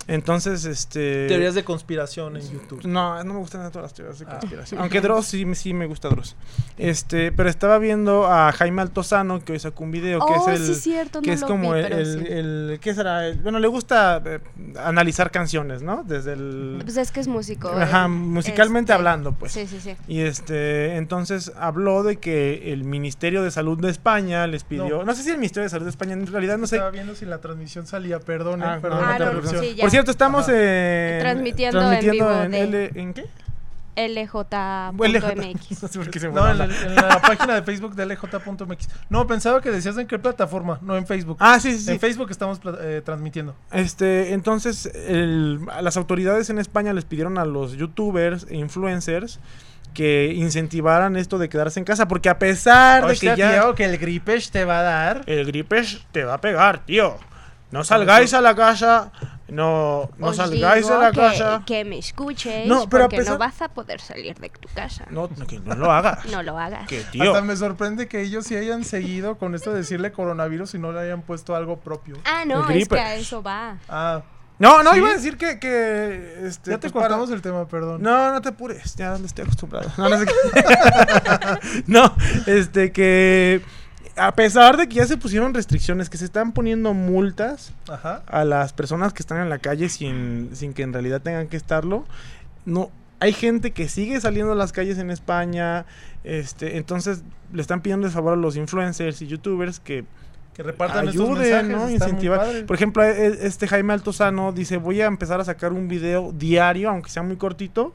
Entonces, 0.10 0.66
este. 0.66 1.28
Teorías 1.28 1.56
de 1.56 1.64
conspiración 1.64 2.36
en 2.38 2.42
YouTube. 2.52 2.86
No, 2.86 3.24
no 3.24 3.34
me 3.34 3.40
gustan 3.40 3.70
todas 3.72 3.84
las 3.84 3.94
teorías 3.94 4.20
de 4.20 4.26
Ah. 4.28 4.40
conspiración. 4.40 4.82
Aunque 4.82 5.02
Dross 5.02 5.28
sí, 5.28 5.46
sí 5.56 5.74
me 5.74 5.86
gusta 5.86 6.10
Dross. 6.10 6.36
Este, 6.78 7.32
pero 7.32 7.50
estaba 7.50 7.78
viendo 7.78 8.26
a 8.28 8.52
Jaime 8.52 8.82
Altozano 8.82 9.44
que 9.44 9.54
hoy 9.54 9.60
sacó 9.60 9.84
un 9.84 9.92
video 9.92 10.20
que 10.26 10.34
oh, 10.34 10.50
es 10.50 10.60
el. 10.60 10.66
sí, 10.68 10.76
cierto, 10.82 11.22
que 11.22 11.28
no 11.28 11.34
es 11.34 11.42
lo 11.42 11.48
como 11.48 11.74
vi, 11.74 11.80
el, 11.80 11.86
pero 11.86 11.98
el, 11.98 12.06
sí. 12.20 12.26
el- 12.30 12.80
¿qué 12.82 12.94
será? 12.96 13.22
Bueno, 13.44 13.60
le 13.60 13.68
gusta 13.68 14.22
eh, 14.26 14.40
analizar 14.78 15.32
canciones, 15.32 15.82
¿no? 15.82 16.04
Desde 16.04 16.34
el 16.34 16.80
Pues 16.84 16.98
es 16.98 17.12
que 17.12 17.20
es 17.20 17.28
músico. 17.28 17.70
ajá, 17.70 18.06
él. 18.06 18.12
musicalmente 18.12 18.92
Este, 18.92 18.98
hablando, 19.00 19.34
pues. 19.34 19.52
Sí, 19.52 19.68
sí, 19.68 19.80
sí. 19.80 19.96
Y 20.08 20.22
este, 20.22 20.96
entonces 20.98 21.52
habló 21.58 22.04
de 22.04 22.18
que 22.18 22.72
el 22.74 22.84
Ministerio 22.84 23.44
de 23.44 23.52
Salud 23.52 23.80
de 23.80 23.90
España 23.92 24.48
les 24.48 24.64
pidió, 24.64 25.00
no, 25.00 25.04
No. 25.06 25.14
sé 25.14 25.24
si 25.24 25.30
el 25.30 25.38
Ministerio 25.38 25.64
de 25.66 25.70
Salud 25.70 25.86
de 25.86 25.90
España 25.92 26.14
en 26.14 26.26
realidad 26.28 26.58
no 26.58 26.66
sé. 26.68 26.78
Estaba 26.78 26.92
viendo 26.92 27.14
si 27.16 27.26
la 27.26 27.40
transmisión 27.40 27.86
salía, 27.86 28.20
perdón, 28.20 28.64
Ah, 28.64 28.80
perdón 28.82 29.00
no, 29.02 29.06
no 29.06 29.12
Ah, 29.12 29.42
no, 29.44 29.60
sí, 29.62 29.76
ya. 29.76 29.82
Por 29.84 29.92
cierto, 29.92 29.99
estamos 30.08 30.44
Ajá. 30.44 30.52
eh, 30.56 31.18
Transmitiendo 31.22 31.92
en 31.92 32.12
vivo 32.12 32.32
en, 32.32 32.52
de- 32.52 32.62
L- 32.62 32.92
¿en 33.02 33.14
qué? 33.14 33.26
LJ.mx. 33.96 34.94
No 35.82 35.88
sé 35.88 36.00
por 36.00 36.10
qué 36.10 36.20
se 36.20 36.30
me 36.30 36.34
No, 36.36 36.50
en 36.50 36.58
la 36.58 36.66
en 36.66 37.22
página 37.22 37.56
de 37.56 37.64
Facebook 37.64 37.96
de 37.96 38.06
LJ.mx. 38.06 38.88
No, 39.10 39.28
pensaba 39.28 39.62
que 39.62 39.72
decías 39.72 39.98
en 39.98 40.08
qué 40.08 40.18
plataforma, 40.20 40.80
no 40.82 40.96
en 40.98 41.06
Facebook. 41.06 41.38
Ah, 41.40 41.60
sí, 41.60 41.74
sí, 41.74 41.80
sí. 41.80 41.92
En 41.92 42.00
Facebook 42.00 42.30
estamos 42.32 42.60
eh, 42.82 43.02
transmitiendo. 43.04 43.56
Este, 43.72 44.34
entonces, 44.34 44.86
el- 45.08 45.60
las 45.82 45.98
autoridades 45.98 46.50
en 46.50 46.60
España 46.60 46.94
les 46.94 47.06
pidieron 47.06 47.38
a 47.38 47.46
los 47.46 47.74
youtubers 47.74 48.46
e 48.50 48.56
influencers 48.58 49.40
que 49.94 50.34
incentivaran 50.36 51.16
esto 51.16 51.38
de 51.40 51.50
quedarse 51.50 51.80
en 51.80 51.84
casa, 51.86 52.08
porque 52.08 52.30
a 52.30 52.38
pesar 52.40 53.06
de 53.08 53.18
que 53.18 53.36
ya 53.36 53.54
tío, 53.64 53.76
que 53.76 53.86
el 53.86 53.98
gripes 53.98 54.52
te 54.52 54.64
va 54.64 54.80
a 54.80 54.84
dar. 54.84 55.22
el 55.26 55.46
gripes 55.46 56.06
te 56.12 56.24
va 56.24 56.36
a 56.36 56.42
pegar, 56.42 56.86
tío. 56.86 57.18
No 57.72 57.84
salgáis 57.84 58.34
a 58.34 58.42
la 58.42 58.56
casa, 58.56 59.12
no, 59.52 60.10
no 60.18 60.28
Os 60.28 60.36
salgáis 60.38 60.86
digo 60.86 60.98
a 60.98 61.04
la 61.04 61.12
que, 61.12 61.18
casa. 61.20 61.64
que 61.66 61.86
me 61.86 61.98
escuchéis 61.98 62.68
No, 62.68 62.88
pero 62.90 63.06
porque 63.06 63.18
pesar- 63.18 63.34
no 63.34 63.40
vas 63.40 63.62
a 63.62 63.70
poder 63.70 64.00
salir 64.02 64.36
de 64.40 64.50
tu 64.50 64.68
casa. 64.74 65.06
No, 65.10 65.30
no, 65.38 65.46
que 65.48 65.60
no 65.60 65.76
lo 65.76 65.92
hagas. 65.92 66.26
No 66.26 66.44
lo 66.44 66.58
hagas. 66.58 66.88
Que 66.88 67.02
tío. 67.12 67.24
Hasta 67.24 67.42
me 67.42 67.56
sorprende 67.56 68.08
que 68.08 68.22
ellos 68.22 68.46
sí 68.46 68.56
hayan 68.56 68.84
seguido 68.84 69.38
con 69.38 69.56
esto 69.56 69.72
de 69.72 69.78
decirle 69.80 70.12
coronavirus 70.12 70.74
y 70.76 70.80
no 70.80 70.92
le 70.92 71.00
hayan 71.00 71.22
puesto 71.22 71.56
algo 71.56 71.78
propio. 71.80 72.18
Ah, 72.26 72.44
no, 72.46 72.70
es 72.70 72.88
que 72.88 73.00
a 73.00 73.16
eso 73.16 73.42
va. 73.44 73.78
Ah, 73.88 74.22
No, 74.60 74.84
no, 74.84 74.92
¿Sí? 74.92 74.98
iba 74.98 75.08
a 75.10 75.14
decir 75.14 75.38
que, 75.38 75.58
que 75.58 76.46
este, 76.46 76.72
ya 76.72 76.78
te 76.78 76.82
pues, 76.90 76.92
para- 76.92 77.08
cortamos 77.08 77.32
el 77.32 77.42
tema, 77.42 77.66
perdón. 77.68 78.02
No, 78.02 78.34
no 78.34 78.42
te 78.42 78.50
apures, 78.50 78.94
ya 78.96 79.18
me 79.18 79.26
estoy 79.26 79.44
acostumbrado. 79.46 79.90
No, 79.98 80.10
no, 80.10 80.18
sé 80.20 80.26
qué. 80.26 80.34
No, 81.88 82.14
este 82.46 82.92
que 82.92 83.62
a 84.20 84.34
pesar 84.34 84.78
de 84.78 84.88
que 84.88 84.96
ya 84.96 85.06
se 85.06 85.18
pusieron 85.18 85.54
restricciones, 85.54 86.10
que 86.10 86.18
se 86.18 86.26
están 86.26 86.52
poniendo 86.52 86.94
multas 86.94 87.74
Ajá. 87.88 88.24
a 88.28 88.44
las 88.46 88.74
personas 88.74 89.14
que 89.14 89.22
están 89.24 89.42
en 89.42 89.50
la 89.50 89.60
calle 89.60 89.90
sin, 89.90 90.50
sin 90.54 90.74
que 90.74 90.84
en 90.84 90.94
realidad 90.94 91.22
tengan 91.22 91.48
que 91.48 91.58
estarlo, 91.58 92.06
no 92.66 92.92
hay 93.22 93.34
gente 93.34 93.72
que 93.72 93.90
sigue 93.90 94.20
saliendo 94.22 94.54
a 94.54 94.56
las 94.56 94.72
calles 94.72 94.98
en 94.98 95.10
España, 95.12 95.86
este, 96.24 96.78
entonces 96.78 97.24
le 97.54 97.62
están 97.62 97.82
pidiendo 97.82 98.08
de 98.08 98.14
favor 98.14 98.34
a 98.34 98.38
los 98.38 98.56
influencers 98.56 99.22
y 99.22 99.28
youtubers 99.28 99.80
que 99.80 100.06
Que 100.54 100.64
repartan 100.64 101.08
estos 101.10 101.26
ayuden, 101.30 101.68
mensajes. 101.68 101.70
¿no? 101.70 101.90
Incentivar. 101.90 102.66
Por 102.66 102.76
ejemplo, 102.76 103.04
e- 103.04 103.46
este 103.48 103.68
Jaime 103.68 103.94
Altozano 103.94 104.52
dice, 104.52 104.78
voy 104.78 105.02
a 105.02 105.06
empezar 105.06 105.40
a 105.42 105.46
sacar 105.46 105.74
un 105.74 105.88
video 105.88 106.32
diario, 106.34 106.90
aunque 106.90 107.10
sea 107.10 107.24
muy 107.24 107.36
cortito, 107.38 107.94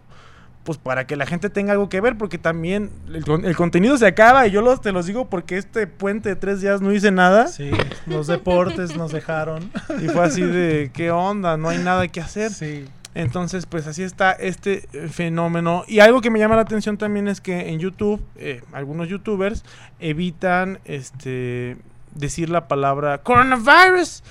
pues 0.64 0.78
para 0.78 1.06
que 1.06 1.14
la 1.16 1.26
gente 1.26 1.50
tenga 1.50 1.72
algo 1.72 1.88
que 1.88 2.00
ver, 2.00 2.16
porque 2.18 2.38
también 2.38 2.90
el, 3.12 3.24
con- 3.24 3.44
el 3.44 3.54
contenido 3.54 3.96
se 3.98 4.06
acaba 4.06 4.46
y 4.46 4.50
yo 4.50 4.62
los, 4.62 4.80
te 4.80 4.92
los 4.92 5.06
digo 5.06 5.28
porque 5.28 5.58
este 5.58 5.86
puente 5.86 6.30
de 6.30 6.36
tres 6.36 6.60
días 6.62 6.80
no 6.80 6.90
hice 6.92 7.10
nada 7.10 7.48
Sí, 7.48 7.70
los 8.06 8.26
deportes 8.26 8.96
nos 8.96 9.12
dejaron. 9.12 9.70
y 10.02 10.08
fue 10.08 10.24
así 10.24 10.40
de, 10.42 10.90
¿qué 10.92 11.10
onda? 11.10 11.56
No 11.56 11.68
hay 11.68 11.78
nada 11.78 12.08
que 12.08 12.20
hacer. 12.20 12.50
Sí. 12.50 12.86
Entonces, 13.14 13.66
pues 13.66 13.86
así 13.86 14.02
está 14.02 14.32
este 14.32 14.88
eh, 14.92 15.08
fenómeno. 15.08 15.84
Y 15.86 16.00
algo 16.00 16.20
que 16.20 16.30
me 16.30 16.40
llama 16.40 16.56
la 16.56 16.62
atención 16.62 16.96
también 16.98 17.28
es 17.28 17.40
que 17.40 17.68
en 17.68 17.78
YouTube, 17.78 18.20
eh, 18.36 18.62
algunos 18.72 19.08
youtubers 19.08 19.64
evitan 20.00 20.80
este 20.84 21.76
decir 22.14 22.50
la 22.50 22.66
palabra 22.68 23.18
coronavirus. 23.18 24.22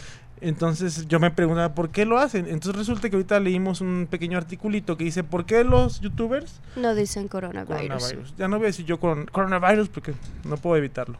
Entonces 0.43 1.07
yo 1.07 1.19
me 1.19 1.31
preguntaba 1.31 1.73
por 1.73 1.89
qué 1.89 2.05
lo 2.05 2.19
hacen. 2.19 2.45
Entonces 2.47 2.75
resulta 2.75 3.09
que 3.09 3.15
ahorita 3.15 3.39
leímos 3.39 3.81
un 3.81 4.07
pequeño 4.09 4.37
articulito 4.37 4.97
que 4.97 5.05
dice 5.05 5.23
¿por 5.23 5.45
qué 5.45 5.63
los 5.63 6.01
youtubers? 6.01 6.59
No 6.75 6.93
dicen 6.95 7.27
coronavirus. 7.27 7.81
Coronavirus. 7.81 8.35
Ya 8.37 8.47
no 8.47 8.57
voy 8.57 8.65
a 8.65 8.67
decir 8.67 8.85
yo 8.85 8.99
coron- 8.99 9.25
coronavirus 9.31 9.89
porque 9.89 10.13
no 10.43 10.57
puedo 10.57 10.75
evitarlo. 10.75 11.17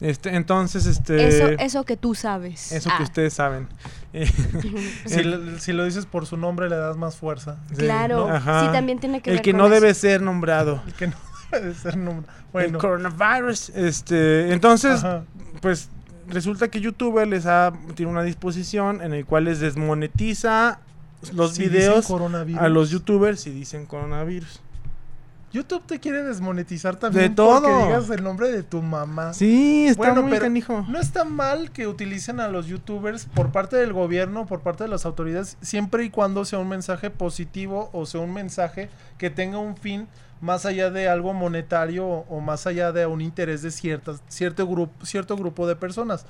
Este, 0.00 0.36
entonces, 0.36 0.84
este 0.86 1.26
Eso, 1.26 1.46
eso 1.58 1.84
que 1.84 1.96
tú 1.96 2.14
sabes. 2.14 2.70
eso 2.72 2.90
que 2.90 2.96
Ah, 2.96 3.02
ustedes 3.02 3.32
saben. 3.34 3.68
Eh, 4.12 4.26
Si, 5.06 5.22
lo- 5.22 5.58
si 5.58 5.72
lo 5.72 5.84
dices 5.84 6.06
por 6.06 6.24
su 6.26 6.36
nombre, 6.36 6.68
le 6.70 6.76
das 6.76 6.96
más 6.96 7.16
fuerza. 7.16 7.58
sí, 7.70 7.76
Claro. 7.76 8.26
¿no? 8.28 8.34
Ajá. 8.34 8.66
Sí, 8.66 8.72
también 8.72 8.98
tiene 8.98 9.20
que 9.20 9.30
El 9.30 9.36
ver 9.36 9.42
que 9.42 9.50
con 9.52 9.58
no 9.58 9.66
eso. 9.66 9.74
debe 9.74 9.92
ser 9.94 10.22
nombrado. 10.22 10.82
El 10.86 10.94
que 10.94 11.06
no 11.08 11.14
debe 11.52 11.74
ser 11.74 11.96
nombre. 11.96 12.26
el 12.30 12.52
Bueno. 12.52 12.78
coronavirus. 12.78 13.70
Este, 13.70 14.52
entonces, 14.52 15.04
Ajá. 15.04 15.24
pues 15.60 15.90
resulta 16.28 16.68
que 16.68 16.80
YouTube 16.80 17.24
les 17.26 17.46
ha 17.46 17.72
tiene 17.94 18.10
una 18.10 18.22
disposición 18.22 19.02
en 19.02 19.12
el 19.14 19.24
cual 19.24 19.44
les 19.44 19.60
desmonetiza 19.60 20.80
los 21.32 21.54
Si 21.54 21.62
videos 21.62 22.10
a 22.58 22.68
los 22.68 22.90
youtubers 22.90 23.40
si 23.40 23.50
dicen 23.50 23.86
coronavirus. 23.86 24.60
YouTube 25.52 25.84
te 25.86 26.00
quiere 26.00 26.22
desmonetizar 26.22 26.96
también 26.96 27.30
De 27.30 27.34
todo. 27.34 27.62
porque 27.62 27.86
digas 27.86 28.10
el 28.10 28.22
nombre 28.22 28.50
de 28.50 28.62
tu 28.62 28.82
mamá. 28.82 29.32
Sí, 29.32 29.86
está 29.86 29.98
Bueno, 29.98 30.22
muy 30.22 30.30
pero 30.32 30.42
canijo. 30.42 30.84
No 30.88 30.98
está 30.98 31.24
mal 31.24 31.70
que 31.70 31.86
utilicen 31.86 32.40
a 32.40 32.48
los 32.48 32.66
youtubers 32.66 33.26
por 33.26 33.52
parte 33.52 33.76
del 33.76 33.92
gobierno, 33.92 34.44
por 34.46 34.60
parte 34.60 34.84
de 34.84 34.90
las 34.90 35.06
autoridades, 35.06 35.56
siempre 35.62 36.04
y 36.04 36.10
cuando 36.10 36.44
sea 36.44 36.58
un 36.58 36.68
mensaje 36.68 37.10
positivo 37.10 37.88
o 37.92 38.04
sea 38.06 38.20
un 38.20 38.32
mensaje 38.34 38.90
que 39.18 39.30
tenga 39.30 39.58
un 39.58 39.76
fin 39.76 40.08
más 40.42 40.66
allá 40.66 40.90
de 40.90 41.08
algo 41.08 41.32
monetario 41.32 42.06
o, 42.06 42.26
o 42.28 42.40
más 42.40 42.66
allá 42.66 42.92
de 42.92 43.06
un 43.06 43.22
interés 43.22 43.62
de 43.62 43.70
ciertas, 43.70 44.20
cierto, 44.28 44.66
grupo, 44.66 45.06
cierto 45.06 45.36
grupo 45.36 45.66
de 45.66 45.76
personas. 45.76 46.26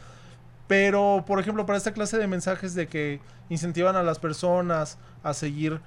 Pero, 0.68 1.24
por 1.26 1.40
ejemplo, 1.40 1.64
para 1.66 1.78
esta 1.78 1.92
clase 1.92 2.18
de 2.18 2.26
mensajes 2.28 2.74
de 2.74 2.86
que 2.86 3.20
incentivan 3.48 3.96
a 3.96 4.02
las 4.02 4.18
personas 4.18 4.98
a 5.22 5.32
seguir 5.34 5.80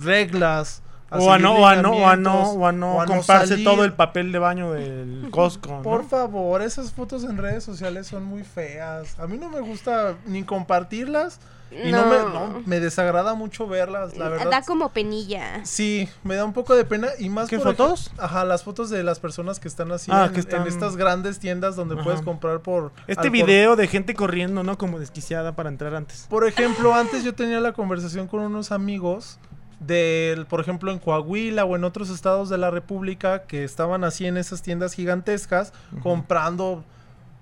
reglas, 0.00 0.82
O 1.10 1.32
a 1.32 1.38
no, 1.38 1.54
o 1.54 1.66
a 1.66 1.76
no, 1.76 1.90
o 1.92 2.06
a 2.08 2.16
no, 2.16 2.50
o 2.52 2.66
a 2.66 2.72
no 2.72 2.96
o 2.96 3.00
a 3.00 3.06
no 3.06 3.14
comprarse 3.14 3.48
salir. 3.48 3.64
todo 3.64 3.84
el 3.84 3.92
papel 3.92 4.32
de 4.32 4.38
baño 4.40 4.72
del 4.72 5.28
Costco. 5.30 5.68
¿no? 5.76 5.82
Por 5.82 6.08
favor, 6.08 6.62
esas 6.62 6.92
fotos 6.92 7.22
en 7.24 7.36
redes 7.36 7.62
sociales 7.62 8.08
son 8.08 8.24
muy 8.24 8.42
feas. 8.42 9.18
A 9.20 9.26
mí 9.28 9.38
no 9.38 9.48
me 9.48 9.60
gusta 9.60 10.16
ni 10.26 10.42
compartirlas 10.42 11.38
y 11.70 11.90
no, 11.92 12.06
me, 12.06 12.16
no, 12.18 12.62
me 12.66 12.80
desagrada 12.80 13.34
mucho 13.34 13.66
verlas, 13.68 14.16
la 14.16 14.28
verdad. 14.28 14.50
Da 14.50 14.62
como 14.62 14.90
penilla. 14.90 15.64
Sí, 15.64 16.08
me 16.24 16.34
da 16.36 16.44
un 16.44 16.52
poco 16.52 16.74
de 16.74 16.84
pena 16.84 17.08
y 17.18 17.28
más 17.28 17.48
¿Qué 17.48 17.58
por 17.58 17.68
ej- 17.68 17.76
fotos? 17.76 18.10
Ajá, 18.18 18.44
las 18.44 18.62
fotos 18.64 18.88
de 18.90 19.02
las 19.04 19.18
personas 19.20 19.58
que 19.60 19.68
están 19.68 19.90
así 19.92 20.10
Ah, 20.12 20.26
en, 20.26 20.32
que 20.32 20.40
están- 20.40 20.62
en 20.62 20.68
estas 20.68 20.96
grandes 20.96 21.38
tiendas 21.38 21.76
donde 21.76 21.94
Ajá. 21.94 22.04
puedes 22.04 22.22
comprar 22.22 22.60
por 22.60 22.92
Este 23.06 23.20
al 23.22 23.26
por- 23.28 23.32
video 23.32 23.76
de 23.76 23.86
gente 23.88 24.14
corriendo, 24.14 24.62
¿no? 24.64 24.76
Como 24.78 24.98
desquiciada 24.98 25.54
para 25.56 25.68
entrar 25.68 25.94
antes. 25.94 26.26
Por 26.30 26.46
ejemplo, 26.46 26.94
antes 26.94 27.22
yo 27.24 27.34
tenía 27.34 27.60
la 27.60 27.72
conversación 27.72 28.26
con 28.28 28.40
unos 28.40 28.70
amigos 28.72 29.38
del, 29.80 30.46
por 30.46 30.60
ejemplo, 30.60 30.90
en 30.90 30.98
Coahuila 30.98 31.64
o 31.64 31.76
en 31.76 31.84
otros 31.84 32.10
estados 32.10 32.48
de 32.48 32.58
la 32.58 32.70
República 32.70 33.42
que 33.42 33.64
estaban 33.64 34.04
así 34.04 34.26
en 34.26 34.36
esas 34.36 34.62
tiendas 34.62 34.94
gigantescas 34.94 35.72
comprando 36.02 36.84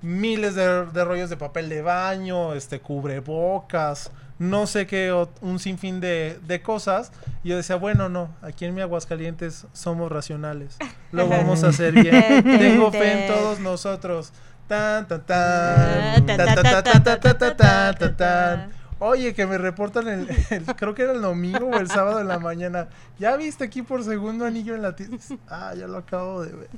miles 0.03 0.55
de, 0.55 0.87
de 0.87 1.05
rollos 1.05 1.31
de 1.31 1.37
papel 1.37 1.69
de 1.69 1.83
baño, 1.83 2.55
este 2.55 2.81
cubrebocas, 2.81 4.11
no 4.39 4.67
sé 4.67 4.87
qué, 4.87 5.27
un 5.41 5.59
sinfín 5.59 6.01
de, 6.01 6.39
de 6.47 6.61
cosas. 6.61 7.13
Y 7.43 7.51
yo 7.51 7.57
decía, 7.57 7.77
bueno, 7.77 8.09
no, 8.09 8.29
aquí 8.43 8.65
en 8.65 8.75
mi 8.75 8.81
Aguascalientes 8.81 9.67
somos 9.73 10.11
racionales. 10.11 10.77
Lo 11.13 11.29
vamos 11.29 11.63
a 11.63 11.69
hacer 11.69 11.93
bien. 11.93 12.43
Tengo 12.43 12.91
fe 12.91 13.27
en 13.27 13.33
todos 13.33 13.61
nosotros. 13.61 14.33
Tan, 14.67 15.07
tan, 15.07 15.25
tan. 15.25 16.27
Tan, 16.27 16.37
tan, 16.37 16.55
tan, 16.55 16.65
tan, 16.65 16.85
tan, 16.85 17.21
tan, 17.21 17.39
tan, 17.39 17.57
tan, 17.57 17.95
tan, 17.95 18.17
tan. 18.17 18.73
Oye, 19.05 19.35
que 19.35 19.47
me 19.47 19.59
reportan 19.59 20.09
el, 20.09 20.29
el- 20.51 20.65
creo 20.77 20.95
que 20.95 21.03
era 21.03 21.13
el 21.13 21.21
domingo 21.23 21.67
o 21.67 21.77
el 21.79 21.89
sábado 21.89 22.21
en 22.21 22.29
la 22.29 22.39
mañana. 22.39 22.89
¿Ya 23.19 23.37
viste 23.37 23.65
aquí 23.65 23.83
por 23.83 24.03
segundo 24.05 24.45
anillo 24.47 24.75
en 24.75 24.83
la 24.83 24.97
tienda? 24.97 25.19
Ah, 25.49 25.75
ya 25.77 25.87
lo 25.87 25.99
acabo 25.99 26.43
de 26.43 26.53
ver. 26.53 26.69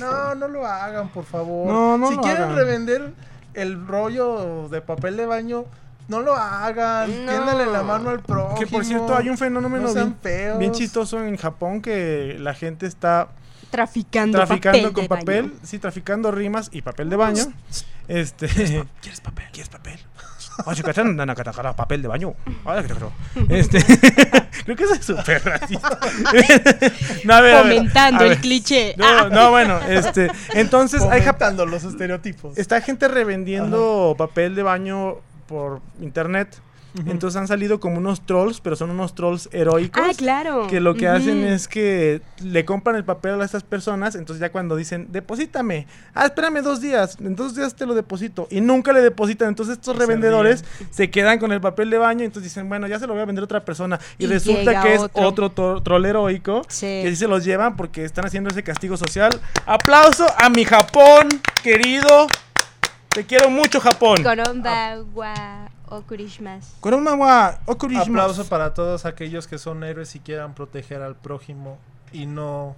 No, 0.00 0.34
no 0.34 0.48
lo 0.48 0.66
hagan, 0.66 1.08
por 1.08 1.24
favor. 1.24 1.66
No, 1.66 1.98
no 1.98 2.08
si 2.10 2.16
lo 2.16 2.22
quieren 2.22 2.42
hagan. 2.44 2.56
revender 2.56 3.12
el 3.54 3.86
rollo 3.86 4.68
de 4.68 4.80
papel 4.82 5.16
de 5.16 5.26
baño, 5.26 5.64
no 6.08 6.20
lo 6.20 6.34
hagan. 6.34 7.26
No. 7.26 7.32
Tiéndale 7.32 7.66
la 7.66 7.82
mano 7.82 8.10
al 8.10 8.20
prójimo. 8.20 8.58
Que 8.58 8.66
por 8.66 8.84
cierto, 8.84 9.16
hay 9.16 9.28
un 9.28 9.36
fenómeno 9.36 9.92
No 9.92 10.58
bien, 10.58 10.72
chistoso 10.72 11.22
en 11.22 11.36
Japón 11.36 11.82
que 11.82 12.36
la 12.38 12.54
gente 12.54 12.86
está 12.86 13.28
Traficando, 13.70 14.38
traficando 14.38 14.78
papel 14.78 14.92
con 14.94 15.02
de 15.02 15.08
papel, 15.08 15.42
baño. 15.50 15.60
sí, 15.62 15.78
traficando 15.78 16.30
rimas 16.30 16.70
y 16.72 16.80
papel 16.82 17.10
de 17.10 17.16
baño. 17.16 17.44
Este, 18.06 18.46
¿quieres 19.02 19.20
papel? 19.20 19.44
¿Quieres 19.52 19.68
papel? 19.68 19.98
Nana, 19.98 20.06
katakara, 20.06 20.37
papel 21.76 22.02
de 22.02 22.08
baño. 22.08 22.34
Este, 23.48 23.78
creo 24.64 24.76
que 24.76 24.84
eso 24.84 24.94
es 24.94 25.04
súper 25.04 25.42
racista. 25.44 25.98
No, 27.24 27.34
a 27.34 27.40
ver, 27.40 27.54
a 27.54 27.62
ver, 27.62 27.74
Fomentando 27.76 28.20
a 28.20 28.24
el 28.24 28.28
ver. 28.30 28.38
cliché. 28.40 28.94
No, 28.96 29.04
Ah. 29.06 29.28
no, 29.30 29.50
bueno, 29.50 29.78
este, 29.88 30.30
entonces 30.54 31.02
hay 31.02 31.22
Fomentando 31.22 31.66
los 31.66 31.84
estereotipos. 31.84 32.56
está 32.58 32.80
gente 32.80 33.08
revendiendo 33.08 34.14
papel 34.18 34.54
de 34.54 34.62
baño 34.62 35.16
por 35.46 35.80
internet. 36.00 36.60
Entonces 37.06 37.38
han 37.38 37.46
salido 37.46 37.78
como 37.80 37.98
unos 37.98 38.22
trolls, 38.26 38.60
pero 38.60 38.74
son 38.74 38.90
unos 38.90 39.14
trolls 39.14 39.48
heroicos. 39.52 40.02
Ah, 40.04 40.10
claro. 40.16 40.66
Que 40.68 40.80
lo 40.80 40.94
que 40.94 41.06
hacen 41.06 41.44
es 41.44 41.68
que 41.68 42.22
le 42.42 42.64
compran 42.64 42.96
el 42.96 43.04
papel 43.04 43.40
a 43.40 43.44
estas 43.44 43.62
personas, 43.62 44.14
entonces 44.14 44.40
ya 44.40 44.50
cuando 44.50 44.74
dicen, 44.74 45.06
deposítame, 45.10 45.86
ah, 46.14 46.26
espérame 46.26 46.62
dos 46.62 46.80
días, 46.80 47.16
en 47.20 47.36
dos 47.36 47.54
días 47.54 47.74
te 47.74 47.86
lo 47.86 47.94
deposito, 47.94 48.48
y 48.50 48.60
nunca 48.60 48.92
le 48.92 49.00
depositan, 49.02 49.48
entonces 49.48 49.74
estos 49.74 49.94
Se 49.96 50.00
revendedores 50.00 50.64
se 50.90 51.10
quedan 51.10 51.38
con 51.38 51.52
el 51.52 51.60
papel 51.60 51.90
de 51.90 51.98
baño, 51.98 52.24
entonces 52.24 52.50
dicen, 52.52 52.68
bueno, 52.68 52.86
ya 52.86 52.98
se 52.98 53.06
lo 53.06 53.12
voy 53.12 53.22
a 53.22 53.26
vender 53.26 53.42
a 53.42 53.44
otra 53.44 53.64
persona, 53.64 54.00
y, 54.18 54.24
Y 54.24 54.26
resulta 54.26 54.82
que 54.82 54.94
es 54.94 55.00
otro. 55.02 55.28
otro 55.28 55.54
tro- 55.54 55.82
troll 55.82 56.04
heroico, 56.06 56.62
Sí. 56.68 56.86
que 57.02 57.10
sí 57.10 57.16
se 57.16 57.28
los 57.28 57.44
llevan 57.44 57.76
porque 57.76 58.04
están 58.04 58.24
haciendo 58.26 58.50
ese 58.50 58.62
castigo 58.64 58.96
social. 58.96 59.30
Aplauso 59.66 60.26
a 60.38 60.48
mi 60.48 60.64
Japón, 60.64 61.28
querido, 61.62 62.26
te 63.10 63.24
quiero 63.24 63.50
mucho 63.50 63.78
Japón. 63.80 64.16
Koronba 64.22 65.02
wa 65.14 65.68
okurishmasu. 65.90 66.80
Konnichiwa, 66.80 67.60
okurishmasu. 67.66 68.10
Aplauso 68.10 68.44
para 68.48 68.74
todos 68.74 69.04
aquellos 69.04 69.46
que 69.46 69.58
son 69.58 69.84
héroes 69.84 70.14
y 70.14 70.20
quieran 70.20 70.54
proteger 70.54 71.02
al 71.02 71.16
prójimo 71.16 71.78
y 72.12 72.26
no 72.26 72.76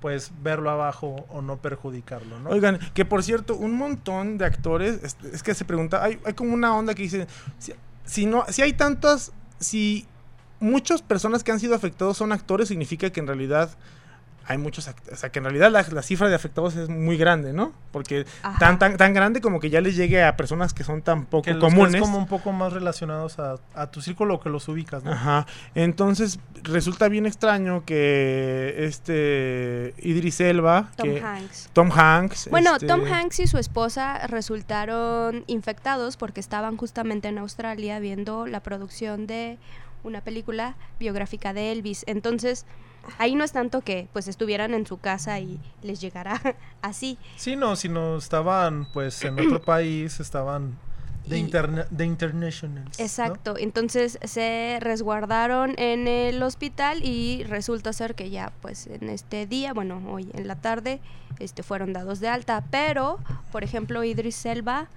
pues 0.00 0.32
verlo 0.42 0.70
abajo 0.70 1.26
o 1.28 1.42
no 1.42 1.58
perjudicarlo, 1.58 2.40
¿no? 2.40 2.50
Oigan, 2.50 2.78
que 2.94 3.04
por 3.04 3.22
cierto, 3.22 3.54
un 3.54 3.74
montón 3.74 4.38
de 4.38 4.46
actores, 4.46 4.98
es, 5.02 5.16
es 5.32 5.42
que 5.42 5.54
se 5.54 5.64
pregunta, 5.64 6.02
hay, 6.02 6.18
hay 6.24 6.32
como 6.32 6.54
una 6.54 6.74
onda 6.74 6.94
que 6.94 7.02
dice, 7.02 7.26
si, 7.58 7.74
si 8.04 8.26
no, 8.26 8.44
si 8.48 8.62
hay 8.62 8.72
tantas, 8.72 9.32
si 9.58 10.06
muchas 10.58 11.02
personas 11.02 11.44
que 11.44 11.52
han 11.52 11.60
sido 11.60 11.74
afectados 11.74 12.16
son 12.16 12.32
actores, 12.32 12.68
significa 12.68 13.10
que 13.10 13.20
en 13.20 13.26
realidad 13.26 13.70
hay 14.46 14.58
muchos, 14.58 14.88
act- 14.88 15.12
o 15.12 15.16
sea, 15.16 15.30
que 15.30 15.38
en 15.38 15.44
realidad 15.44 15.70
la, 15.70 15.84
la 15.92 16.02
cifra 16.02 16.28
de 16.28 16.34
afectados 16.34 16.74
es 16.76 16.88
muy 16.88 17.16
grande, 17.16 17.52
¿no? 17.52 17.72
Porque 17.92 18.26
Ajá. 18.42 18.58
tan, 18.58 18.78
tan, 18.78 18.96
tan 18.96 19.14
grande 19.14 19.40
como 19.40 19.60
que 19.60 19.70
ya 19.70 19.80
les 19.80 19.94
llegue 19.96 20.22
a 20.24 20.36
personas 20.36 20.74
que 20.74 20.82
son 20.84 21.02
tan 21.02 21.26
poco 21.26 21.42
que 21.44 21.54
los 21.54 21.62
comunes. 21.62 21.90
crees 21.92 22.02
como 22.02 22.18
un 22.18 22.26
poco 22.26 22.52
más 22.52 22.72
relacionados 22.72 23.38
a, 23.38 23.56
a 23.74 23.90
tu 23.90 24.00
círculo 24.00 24.40
que 24.40 24.48
los 24.48 24.66
ubicas, 24.68 25.04
¿no? 25.04 25.12
Ajá. 25.12 25.46
Entonces 25.74 26.40
resulta 26.62 27.08
bien 27.08 27.26
extraño 27.26 27.84
que 27.84 28.74
este 28.86 29.94
Idris 29.98 30.40
Elba, 30.40 30.90
Tom 30.96 31.08
que 31.08 31.20
Hanks. 31.20 31.70
Tom 31.72 31.90
Hanks, 31.92 32.48
Bueno, 32.50 32.72
este, 32.74 32.86
Tom 32.86 33.04
Hanks 33.04 33.40
y 33.40 33.46
su 33.46 33.58
esposa 33.58 34.26
resultaron 34.26 35.44
infectados 35.46 36.16
porque 36.16 36.40
estaban 36.40 36.76
justamente 36.76 37.28
en 37.28 37.38
Australia 37.38 37.98
viendo 38.00 38.46
la 38.46 38.60
producción 38.60 39.26
de 39.26 39.58
una 40.02 40.22
película 40.22 40.76
biográfica 40.98 41.52
de 41.52 41.72
Elvis. 41.72 42.04
Entonces, 42.06 42.64
ahí 43.18 43.34
no 43.34 43.44
es 43.44 43.52
tanto 43.52 43.80
que 43.80 44.08
pues 44.12 44.28
estuvieran 44.28 44.74
en 44.74 44.86
su 44.86 44.98
casa 44.98 45.38
y 45.40 45.58
les 45.82 46.00
llegara 46.00 46.40
así. 46.82 47.18
Sí, 47.36 47.56
no, 47.56 47.76
si 47.76 47.88
no 47.88 48.16
estaban 48.18 48.86
pues 48.92 49.22
en 49.24 49.38
otro 49.38 49.60
país, 49.64 50.20
estaban 50.20 50.76
de, 51.26 51.38
interna- 51.38 51.86
de 51.90 52.06
internationals. 52.06 52.98
¿no? 52.98 53.04
Exacto, 53.04 53.54
entonces 53.58 54.18
se 54.24 54.78
resguardaron 54.80 55.74
en 55.78 56.08
el 56.08 56.42
hospital 56.42 57.04
y 57.04 57.44
resulta 57.44 57.92
ser 57.92 58.14
que 58.14 58.30
ya 58.30 58.52
pues 58.62 58.86
en 58.86 59.08
este 59.10 59.46
día, 59.46 59.72
bueno, 59.72 60.00
hoy 60.10 60.28
en 60.34 60.48
la 60.48 60.56
tarde, 60.56 61.00
este 61.38 61.62
fueron 61.62 61.92
dados 61.92 62.20
de 62.20 62.28
alta, 62.28 62.64
pero 62.70 63.18
por 63.52 63.64
ejemplo 63.64 64.02
Idris 64.02 64.44
Elba 64.46 64.88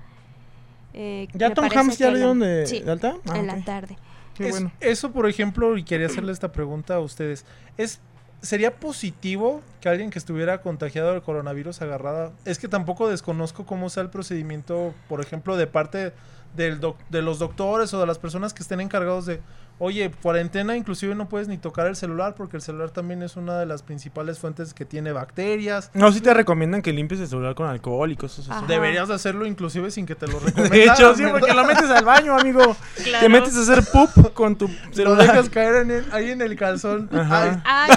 eh, 0.94 1.28
¿Ya 1.34 1.54
Tom 1.54 1.66
Hanks 1.74 1.98
ya 1.98 2.12
la- 2.12 2.18
dieron 2.18 2.40
de, 2.40 2.68
sí, 2.68 2.80
de 2.82 2.92
alta? 2.92 3.16
Ah, 3.28 3.40
en 3.40 3.48
la 3.48 3.58
tarde. 3.64 3.98
Qué 4.36 4.46
Es- 4.46 4.52
bueno. 4.52 4.72
Eso, 4.80 5.12
por 5.12 5.28
ejemplo, 5.30 5.78
y 5.78 5.84
quería 5.84 6.08
hacerle 6.08 6.32
esta 6.32 6.52
pregunta 6.52 6.96
a 6.96 7.00
ustedes. 7.00 7.46
¿Es, 7.78 8.00
¿Sería 8.42 8.76
positivo 8.76 9.62
que 9.80 9.88
alguien 9.90 10.10
que 10.10 10.20
estuviera 10.20 10.62
contagiado 10.62 11.12
del 11.14 11.22
coronavirus 11.22 11.82
agarrada? 11.82 12.32
Es 12.46 12.60
que 12.60 12.68
tampoco 12.68 13.08
desconozco 13.08 13.66
cómo 13.66 13.90
sea 13.90 14.04
el 14.04 14.10
procedimiento, 14.10 14.94
por 15.08 15.22
ejemplo, 15.22 15.56
de 15.56 15.68
parte 15.68 16.12
del 16.56 16.80
doc- 16.80 16.98
de 17.10 17.22
los 17.22 17.40
doctores 17.40 17.94
o 17.94 18.00
de 18.00 18.06
las 18.06 18.20
personas 18.20 18.54
que 18.54 18.62
estén 18.64 18.82
encargados 18.82 19.26
de, 19.26 19.40
oye, 19.84 20.12
cuarentena, 20.22 20.76
inclusive 20.78 21.14
no 21.16 21.28
puedes 21.28 21.48
ni 21.48 21.58
tocar 21.58 21.88
el 21.88 21.96
celular 21.96 22.36
porque 22.36 22.58
el 22.58 22.62
celular 22.62 22.92
también 22.92 23.22
es 23.24 23.36
una 23.36 23.58
de 23.60 23.66
las 23.66 23.84
principales 23.84 24.40
fuentes 24.40 24.74
que 24.74 24.86
tiene 24.86 25.12
bacterias. 25.12 25.92
No, 25.94 26.12
sí 26.12 26.22
te 26.22 26.34
recomiendan 26.34 26.82
que 26.82 26.94
limpies 26.94 27.20
el 27.22 27.28
celular 27.28 27.54
con 27.56 27.68
alcohol 27.68 28.12
y 28.12 28.16
cosas 28.16 28.50
así. 28.50 28.66
Deberías 28.68 29.08
de 29.10 29.14
hacerlo 29.16 29.46
inclusive 29.46 29.92
sin 29.92 30.06
que 30.06 30.16
te 30.16 30.28
lo 30.28 30.40
De 30.40 30.46
recomendaran. 30.48 30.96
hecho, 30.96 31.16
sí, 31.16 31.24
porque 31.30 31.54
lo 31.54 31.64
metes 31.68 31.90
al 31.90 32.06
baño, 32.06 32.38
amigo. 32.40 32.76
Te 32.96 33.04
Claro. 33.04 33.30
metes 33.30 33.56
a 33.58 33.62
hacer 33.62 33.84
poop 33.92 34.34
con 34.34 34.56
tu 34.56 34.68
Lo 34.68 34.94
celular. 34.94 35.28
dejas 35.28 35.50
caer 35.50 35.76
en 35.76 35.92
el- 35.92 36.06
ahí 36.14 36.32
en 36.32 36.42
el 36.42 36.56
calzón. 36.56 37.10
Ajá. 37.14 37.62
Ay, 37.66 37.92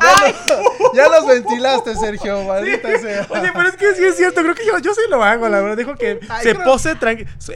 Ay, 0.00 0.34
ya 0.94 1.08
los 1.08 1.26
ventilaste, 1.26 1.94
Sergio, 1.96 2.42
maldita 2.44 2.88
sea. 2.98 3.26
Oye, 3.30 3.50
pero 3.54 3.68
es 3.68 3.76
que 3.76 3.94
sí 3.94 4.04
es 4.04 4.16
cierto, 4.16 4.42
creo 4.42 4.54
que 4.54 4.66
yo, 4.66 4.78
yo 4.78 4.92
sí 4.94 5.02
lo 5.08 5.22
hago, 5.22 5.48
la 5.48 5.60
verdad. 5.60 5.76
Dejo 5.76 5.94
que 5.94 6.18
Ay, 6.28 6.42
se 6.42 6.54
pose 6.56 6.96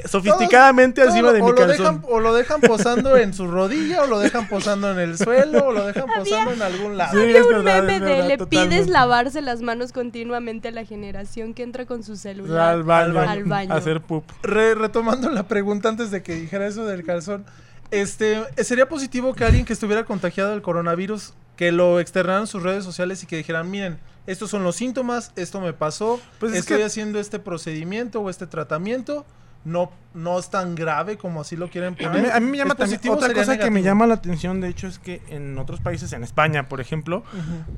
sofisticadamente 0.07 1.01
Todos- 1.03 1.15
encima 1.15 1.33
de 1.33 1.43
mi 1.43 1.49
lo 1.51 1.55
calzón. 1.55 1.79
dejan, 1.79 2.03
o 2.09 2.21
lo 2.21 2.35
dejan 2.35 2.61
posando 2.61 3.17
en 3.17 3.33
su 3.49 3.55
rodilla, 3.55 4.03
o 4.03 4.07
lo 4.07 4.19
dejan 4.19 4.49
posando 4.49 4.91
en 4.93 4.99
el 4.99 5.17
suelo, 5.19 5.67
o 5.69 5.73
lo 5.73 5.87
dejan 5.87 6.07
posando 6.15 6.53
en 6.53 6.63
algún 6.63 6.97
lado. 6.97 7.19
Sí, 7.19 7.27
es 7.27 7.43
un 7.47 7.65
verdad, 7.65 7.83
meme 7.83 7.95
es 7.97 8.01
de 8.01 8.29
le 8.29 8.37
totalmente. 8.39 8.47
pides 8.77 8.89
lavarse 8.89 9.41
las 9.43 9.63
manos 9.63 9.93
continuamente 9.93 10.69
a 10.69 10.71
la 10.73 10.85
generación 10.85 11.55
que 11.55 11.63
entra 11.63 11.87
con 11.87 12.03
su 12.03 12.17
celular. 12.17 12.71
Al 12.75 12.83
baño, 12.83 13.19
Al 13.21 13.45
baño. 13.45 13.73
a 13.73 13.77
hacer 13.77 14.01
poop. 14.03 14.25
Re- 14.43 14.75
retomando 14.75 15.31
la 15.31 15.49
pregunta 15.49 15.89
antes 15.89 16.11
de 16.11 16.23
que 16.23 16.35
dijera 16.35 16.67
eso 16.67 16.85
del 16.85 17.05
calzón. 17.05 17.45
Este, 17.91 18.45
¿sería 18.65 18.89
positivo 18.89 19.35
que 19.35 19.45
alguien 19.45 19.65
que 19.65 19.73
estuviera 19.73 20.05
contagiado 20.05 20.51
del 20.51 20.61
coronavirus 20.63 21.33
que 21.57 21.73
lo 21.73 22.01
externaran 22.01 22.43
en 22.43 22.47
sus 22.47 22.63
redes 22.63 22.85
sociales 22.85 23.23
y 23.23 23.27
que 23.27 23.37
dijeran, 23.37 23.71
miren, 23.71 23.99
estos 24.27 24.51
son 24.51 24.63
los 24.63 24.77
síntomas, 24.77 25.33
esto 25.37 25.61
me 25.61 25.73
pasó, 25.73 26.21
Pues 26.39 26.53
es 26.53 26.59
estoy 26.61 26.77
que- 26.79 26.85
haciendo 26.85 27.19
este 27.19 27.39
procedimiento 27.39 28.21
o 28.21 28.29
este 28.29 28.47
tratamiento, 28.47 29.25
no, 29.69 29.93
no 30.15 30.39
es 30.39 30.51
tan 30.51 30.75
grave 30.75 31.19
como 31.19 31.41
así 31.43 31.57
lo 31.57 31.69
quieren 31.69 31.95
A 31.95 31.97
poner. 31.97 32.23
mí, 32.23 32.29
a 32.33 32.41
mí 32.41 32.51
me 32.51 32.57
llama 32.57 32.73
¿Es 32.73 32.79
también, 32.79 33.13
otra 33.13 33.33
cosa 33.35 33.59
que 33.59 33.71
me 33.71 33.83
llama 33.83 34.07
la 34.07 34.15
atención, 34.15 34.61
de 34.61 34.69
hecho, 34.69 34.87
es 34.87 34.99
que 34.99 35.23
en 35.29 35.59
otros 35.59 35.81
países, 35.81 36.13
en 36.13 36.25
España, 36.25 36.69
por 36.69 36.81
ejemplo, 36.81 37.23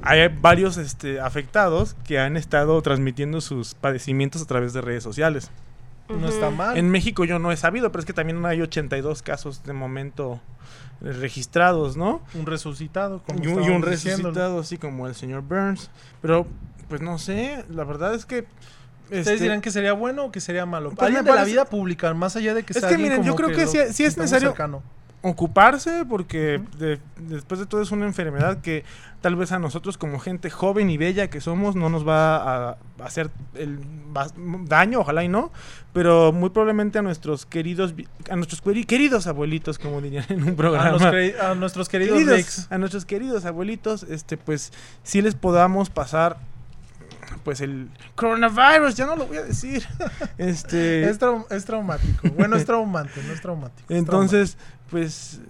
hay 0.02 0.28
varios 0.28 0.76
este, 0.76 1.20
afectados 1.20 1.96
que 2.04 2.18
han 2.18 2.36
estado 2.36 2.80
transmitiendo 2.82 3.40
sus 3.40 3.74
padecimientos 3.74 4.40
a 4.42 4.46
través 4.46 4.72
de 4.72 4.80
redes 4.80 5.02
sociales. 5.02 5.50
No 6.08 6.28
está 6.28 6.50
mal. 6.50 6.76
En 6.76 6.90
México 6.90 7.24
yo 7.24 7.38
no 7.38 7.52
he 7.52 7.56
sabido, 7.56 7.92
pero 7.92 8.00
es 8.00 8.06
que 8.06 8.12
también 8.12 8.44
hay 8.44 8.60
82 8.60 9.22
casos 9.22 9.62
de 9.62 9.72
momento 9.72 10.40
eh, 11.02 11.12
registrados, 11.12 11.96
¿no? 11.96 12.20
Un 12.34 12.46
resucitado, 12.46 13.22
como 13.24 13.44
Y 13.44 13.46
un, 13.46 13.62
y 13.62 13.68
un 13.68 13.82
resucitado, 13.82 14.58
así 14.60 14.76
como 14.76 15.06
el 15.06 15.14
señor 15.14 15.42
Burns. 15.42 15.90
Pero, 16.20 16.46
pues 16.88 17.00
no 17.00 17.18
sé, 17.18 17.64
la 17.68 17.84
verdad 17.84 18.14
es 18.14 18.26
que... 18.26 18.46
¿Ustedes 19.18 19.26
este, 19.28 19.42
dirán 19.44 19.60
que 19.60 19.70
sería 19.70 19.92
bueno 19.92 20.24
o 20.26 20.32
que 20.32 20.40
sería 20.40 20.66
malo? 20.66 20.90
Pues 20.90 21.02
Alguien 21.06 21.24
de 21.24 21.32
la 21.34 21.44
vida 21.44 21.64
pública, 21.64 22.12
más 22.14 22.36
allá 22.36 22.54
de 22.54 22.62
que 22.62 22.72
Es 22.72 22.80
sea 22.80 22.88
que 22.88 22.94
alguien 22.94 23.12
miren, 23.12 23.24
yo 23.26 23.34
creo 23.36 23.48
que 23.50 23.66
sí 23.66 23.78
es 23.78 24.16
necesario- 24.16 24.50
cercano. 24.50 24.82
ocuparse 25.22 26.04
porque 26.08 26.62
de- 26.78 26.98
después 27.18 27.60
de 27.60 27.66
todo 27.66 27.82
es 27.82 27.90
una 27.90 28.06
enfermedad 28.06 28.62
que 28.62 28.84
tal 29.20 29.36
vez 29.36 29.52
a 29.52 29.58
nosotros 29.58 29.98
como 29.98 30.18
gente 30.18 30.48
joven 30.48 30.88
y 30.88 30.96
bella 30.96 31.28
que 31.28 31.42
somos 31.42 31.76
no 31.76 31.90
nos 31.90 32.08
va 32.08 32.70
a, 32.70 32.76
hacer 33.04 33.30
el 33.54 33.78
daño, 34.66 35.00
ojalá 35.00 35.22
y 35.22 35.28
no, 35.28 35.52
pero 35.92 36.32
muy 36.32 36.48
probablemente 36.48 36.98
a 36.98 37.02
nuestros 37.02 37.44
queridos 37.44 37.92
a 38.30 38.36
nuestros 38.36 38.62
queri- 38.64 38.86
queridos 38.86 39.26
abuelitos 39.26 39.78
como 39.78 40.00
dirían 40.00 40.24
en 40.30 40.42
un 40.42 40.56
programa. 40.56 40.86
A, 40.88 41.54
nuestros 41.54 41.88
queridos, 41.90 42.18
queridos- 42.18 42.66
a 42.70 42.78
nuestros 42.78 43.04
queridos 43.04 43.44
abuelitos, 43.44 44.04
este 44.04 44.38
pues 44.38 44.72
sí 45.02 45.20
les 45.20 45.34
podamos 45.34 45.90
pasar 45.90 46.38
pues 47.44 47.60
el 47.60 47.88
coronavirus, 48.14 48.94
ya 48.94 49.06
no 49.06 49.16
lo 49.16 49.26
voy 49.26 49.38
a 49.38 49.42
decir. 49.42 49.86
Este 50.38 51.08
Es, 51.08 51.20
trau- 51.20 51.46
es 51.50 51.64
traumático. 51.64 52.28
Bueno, 52.30 52.56
es 52.56 52.64
traumante, 52.64 53.22
no 53.26 53.32
es 53.32 53.40
traumático. 53.40 53.92
es 53.92 53.98
Entonces, 53.98 54.56
pues, 54.90 55.40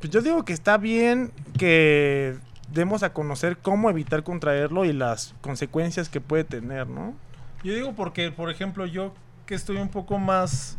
pues 0.00 0.10
yo 0.12 0.20
digo 0.22 0.44
que 0.44 0.52
está 0.52 0.76
bien 0.78 1.32
que 1.58 2.36
demos 2.72 3.02
a 3.02 3.12
conocer 3.12 3.58
cómo 3.58 3.90
evitar 3.90 4.22
contraerlo 4.22 4.84
y 4.84 4.92
las 4.92 5.34
consecuencias 5.40 6.08
que 6.08 6.20
puede 6.20 6.44
tener, 6.44 6.86
¿no? 6.86 7.14
Yo 7.64 7.74
digo 7.74 7.94
porque, 7.94 8.30
por 8.30 8.50
ejemplo, 8.50 8.86
yo 8.86 9.12
que 9.46 9.54
estoy 9.54 9.76
un 9.76 9.88
poco 9.88 10.18
más. 10.18 10.76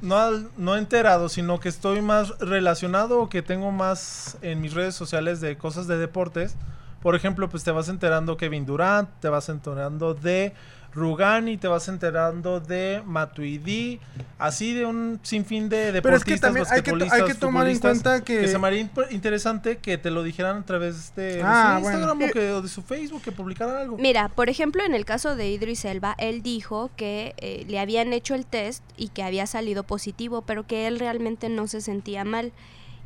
No, 0.00 0.30
no 0.56 0.76
enterado, 0.76 1.28
sino 1.28 1.58
que 1.58 1.68
estoy 1.68 2.00
más 2.00 2.38
relacionado 2.38 3.20
o 3.20 3.28
que 3.28 3.42
tengo 3.42 3.72
más 3.72 4.38
en 4.42 4.60
mis 4.60 4.72
redes 4.72 4.94
sociales 4.94 5.40
de 5.40 5.58
cosas 5.58 5.86
de 5.88 5.98
deportes. 5.98 6.54
Por 7.02 7.14
ejemplo, 7.14 7.48
pues 7.48 7.64
te 7.64 7.70
vas 7.70 7.88
enterando 7.88 8.36
Kevin 8.36 8.66
Durant, 8.66 9.08
te 9.20 9.28
vas 9.28 9.48
enterando 9.48 10.14
de 10.14 10.52
Rugani, 10.92 11.58
te 11.58 11.68
vas 11.68 11.86
enterando 11.88 12.60
de 12.60 13.02
Matuidi, 13.04 14.00
así 14.38 14.72
de 14.74 14.84
un 14.84 15.20
sinfín 15.22 15.68
de 15.68 15.92
deportistas, 15.92 16.02
Pero 16.02 16.16
es 16.16 16.24
que 16.24 16.38
también 16.38 16.66
hay 16.70 16.82
que, 16.82 17.14
hay 17.14 17.28
que 17.28 17.34
tomar 17.34 17.68
en 17.68 17.76
futbolistas, 17.76 18.02
cuenta 18.02 18.24
que... 18.24 18.40
que 18.40 18.48
se 18.48 18.58
me 18.58 18.66
haría 18.66 18.90
interesante 19.10 19.78
que 19.78 19.98
te 19.98 20.10
lo 20.10 20.22
dijeran 20.22 20.56
a 20.56 20.64
través 20.64 21.14
de, 21.14 21.36
de 21.36 21.42
Ah, 21.44 21.78
su 21.78 21.84
Instagram 21.84 22.18
bueno. 22.18 22.30
o, 22.30 22.34
que, 22.34 22.50
o 22.52 22.62
de 22.62 22.68
su 22.68 22.82
Facebook, 22.82 23.22
que 23.22 23.32
publicaran 23.32 23.76
algo. 23.76 23.98
Mira, 23.98 24.28
por 24.30 24.48
ejemplo, 24.48 24.82
en 24.84 24.94
el 24.94 25.04
caso 25.04 25.36
de 25.36 25.48
Idris 25.50 25.84
Elba, 25.84 26.14
él 26.18 26.42
dijo 26.42 26.90
que 26.96 27.34
eh, 27.36 27.64
le 27.68 27.78
habían 27.78 28.12
hecho 28.12 28.34
el 28.34 28.46
test 28.46 28.82
y 28.96 29.08
que 29.08 29.22
había 29.22 29.46
salido 29.46 29.84
positivo, 29.84 30.42
pero 30.42 30.66
que 30.66 30.86
él 30.88 30.98
realmente 30.98 31.48
no 31.48 31.68
se 31.68 31.80
sentía 31.80 32.24
mal. 32.24 32.52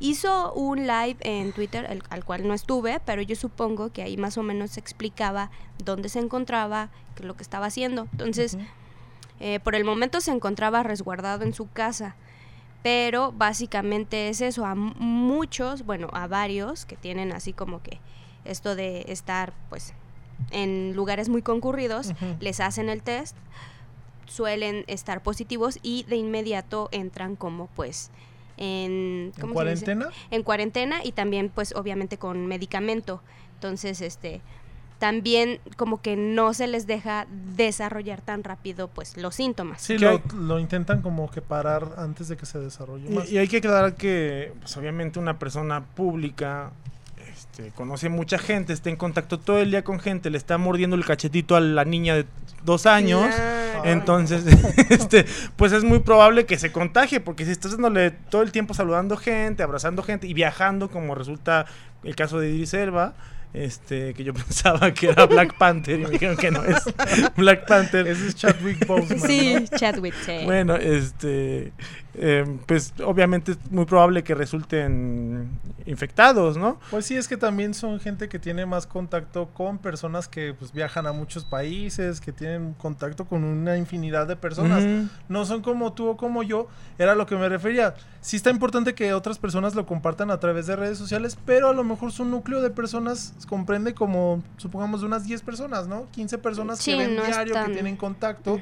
Hizo 0.02 0.52
un 0.54 0.86
live 0.88 1.16
en 1.20 1.52
Twitter, 1.52 1.86
el- 1.88 2.02
al 2.10 2.24
cual 2.24 2.46
no 2.48 2.54
estuve, 2.54 2.98
pero 3.04 3.22
yo 3.22 3.36
supongo 3.36 3.92
que 3.92 4.02
ahí 4.02 4.16
más 4.16 4.36
o 4.36 4.42
menos 4.42 4.72
se 4.72 4.80
explicaba 4.80 5.50
dónde 5.84 6.08
se 6.08 6.18
encontraba, 6.18 6.90
qué 7.14 7.22
lo 7.22 7.36
que 7.36 7.42
estaba 7.44 7.66
haciendo. 7.66 8.08
Entonces, 8.12 8.56
eh, 9.38 9.60
por 9.60 9.76
el 9.76 9.84
momento 9.84 10.20
se 10.20 10.32
encontraba 10.32 10.82
resguardado 10.82 11.44
en 11.44 11.54
su 11.54 11.70
casa. 11.70 12.16
Pero 12.82 13.30
básicamente 13.30 14.28
es 14.28 14.40
eso, 14.40 14.66
a 14.66 14.74
muchos, 14.74 15.84
bueno, 15.86 16.08
a 16.12 16.26
varios 16.26 16.84
que 16.84 16.96
tienen 16.96 17.30
así 17.30 17.52
como 17.52 17.80
que 17.80 18.00
esto 18.44 18.74
de 18.74 19.04
estar 19.06 19.52
pues 19.68 19.94
en 20.50 20.94
lugares 20.96 21.28
muy 21.28 21.42
concurridos, 21.42 22.12
les 22.40 22.58
hacen 22.58 22.88
el 22.88 23.04
test, 23.04 23.36
suelen 24.26 24.84
estar 24.88 25.22
positivos 25.22 25.78
y 25.82 26.02
de 26.04 26.16
inmediato 26.16 26.88
entran 26.90 27.36
como 27.36 27.68
pues 27.68 28.10
en, 28.56 29.32
¿En 29.34 29.40
¿cómo 29.40 29.60
se 29.60 29.70
dice? 29.70 29.84
cuarentena? 29.84 30.08
en 30.30 30.42
cuarentena 30.42 31.04
y 31.04 31.12
también 31.12 31.48
pues 31.48 31.74
obviamente 31.74 32.18
con 32.18 32.46
medicamento. 32.46 33.22
Entonces, 33.54 34.00
este 34.00 34.40
también 34.98 35.58
como 35.76 36.00
que 36.00 36.14
no 36.14 36.54
se 36.54 36.68
les 36.68 36.86
deja 36.86 37.26
desarrollar 37.56 38.20
tan 38.20 38.44
rápido 38.44 38.86
pues 38.86 39.16
los 39.16 39.34
síntomas. 39.34 39.82
Sí, 39.82 39.96
¿Qué 39.96 40.04
lo, 40.04 40.22
lo 40.36 40.60
intentan 40.60 41.02
como 41.02 41.28
que 41.28 41.42
parar 41.42 41.94
antes 41.96 42.28
de 42.28 42.36
que 42.36 42.46
se 42.46 42.60
desarrolle 42.60 43.10
más. 43.10 43.28
Y, 43.28 43.34
y 43.34 43.38
hay 43.38 43.48
que 43.48 43.56
aclarar 43.56 43.96
que, 43.96 44.52
pues, 44.60 44.76
obviamente, 44.76 45.18
una 45.18 45.40
persona 45.40 45.84
pública 45.84 46.70
este, 47.32 47.70
conoce 47.70 48.10
mucha 48.10 48.38
gente, 48.38 48.72
está 48.72 48.90
en 48.90 48.96
contacto 48.96 49.40
todo 49.40 49.58
el 49.58 49.72
día 49.72 49.82
con 49.82 49.98
gente, 49.98 50.30
le 50.30 50.38
está 50.38 50.56
mordiendo 50.56 50.94
el 50.94 51.04
cachetito 51.04 51.56
a 51.56 51.60
la 51.60 51.84
niña 51.84 52.14
de 52.14 52.24
dos 52.64 52.86
años. 52.86 53.26
Entonces, 53.84 54.44
este, 54.90 55.26
pues 55.56 55.72
es 55.72 55.84
muy 55.84 56.00
probable 56.00 56.46
que 56.46 56.58
se 56.58 56.72
contagie, 56.72 57.20
porque 57.20 57.44
si 57.44 57.50
estás 57.50 57.72
dándole 57.72 58.10
todo 58.10 58.42
el 58.42 58.52
tiempo 58.52 58.74
saludando 58.74 59.16
gente, 59.16 59.62
abrazando 59.62 60.02
gente 60.02 60.26
y 60.26 60.34
viajando, 60.34 60.90
como 60.90 61.14
resulta 61.14 61.66
el 62.04 62.14
caso 62.16 62.38
de 62.38 62.50
Idris 62.50 62.74
Elba, 62.74 63.14
este, 63.54 64.14
que 64.14 64.24
yo 64.24 64.34
pensaba 64.34 64.92
que 64.92 65.10
era 65.10 65.26
Black 65.26 65.56
Panther 65.56 66.00
y 66.00 66.04
me 66.04 66.10
dijeron 66.10 66.36
que 66.36 66.50
no 66.50 66.64
es 66.64 66.82
Black 67.36 67.66
Panther. 67.66 68.06
Ese 68.06 68.28
es 68.28 68.34
Chadwick 68.34 68.86
Boseman. 68.86 69.20
Sí, 69.20 69.64
Chadwick, 69.76 70.14
sí. 70.24 70.40
Bueno, 70.44 70.76
este, 70.76 71.72
eh, 72.14 72.44
pues 72.66 72.92
obviamente 73.04 73.52
es 73.52 73.58
muy 73.70 73.86
probable 73.86 74.22
que 74.22 74.34
resulten 74.34 75.48
infectados, 75.86 76.56
¿no? 76.56 76.78
Pues 76.90 77.06
sí, 77.06 77.16
es 77.16 77.26
que 77.26 77.36
también 77.36 77.72
son 77.72 78.00
gente 78.00 78.28
que 78.28 78.38
tiene 78.38 78.66
más 78.66 78.86
contacto 78.86 79.48
con 79.54 79.78
personas 79.78 80.28
que 80.28 80.54
pues, 80.54 80.72
viajan 80.72 81.06
a 81.06 81.12
muchos 81.12 81.44
países, 81.44 82.20
que 82.20 82.32
tienen 82.32 82.74
contacto 82.74 83.24
con 83.24 83.44
una 83.44 83.76
infinidad 83.76 84.26
de 84.26 84.36
personas. 84.36 84.84
No 85.28 85.44
son 85.44 85.62
como 85.62 85.92
tú 85.92 86.08
o 86.08 86.16
como 86.16 86.42
yo, 86.42 86.68
era 86.98 87.14
lo 87.14 87.26
que 87.26 87.36
me 87.36 87.48
refería. 87.48 87.94
Sí 88.20 88.36
está 88.36 88.50
importante 88.50 88.94
que 88.94 89.14
otras 89.14 89.38
personas 89.38 89.74
lo 89.74 89.86
compartan 89.86 90.30
a 90.30 90.38
través 90.38 90.66
de 90.66 90.76
redes 90.76 90.98
sociales, 90.98 91.36
pero 91.44 91.70
a 91.70 91.72
lo 91.72 91.82
mejor 91.82 92.12
su 92.12 92.24
núcleo 92.24 92.60
de 92.60 92.70
personas 92.70 93.34
comprende 93.46 93.94
como, 93.94 94.42
supongamos, 94.56 95.00
de 95.00 95.06
unas 95.06 95.24
10 95.24 95.42
personas, 95.42 95.86
¿no? 95.86 96.06
15 96.12 96.38
personas 96.38 96.78
Sí, 96.78 96.92
que 96.92 96.98
ven 96.98 97.16
no 97.16 97.24
diario, 97.24 97.54
que 97.66 97.72
tienen 97.72 97.96
contacto. 97.96 98.60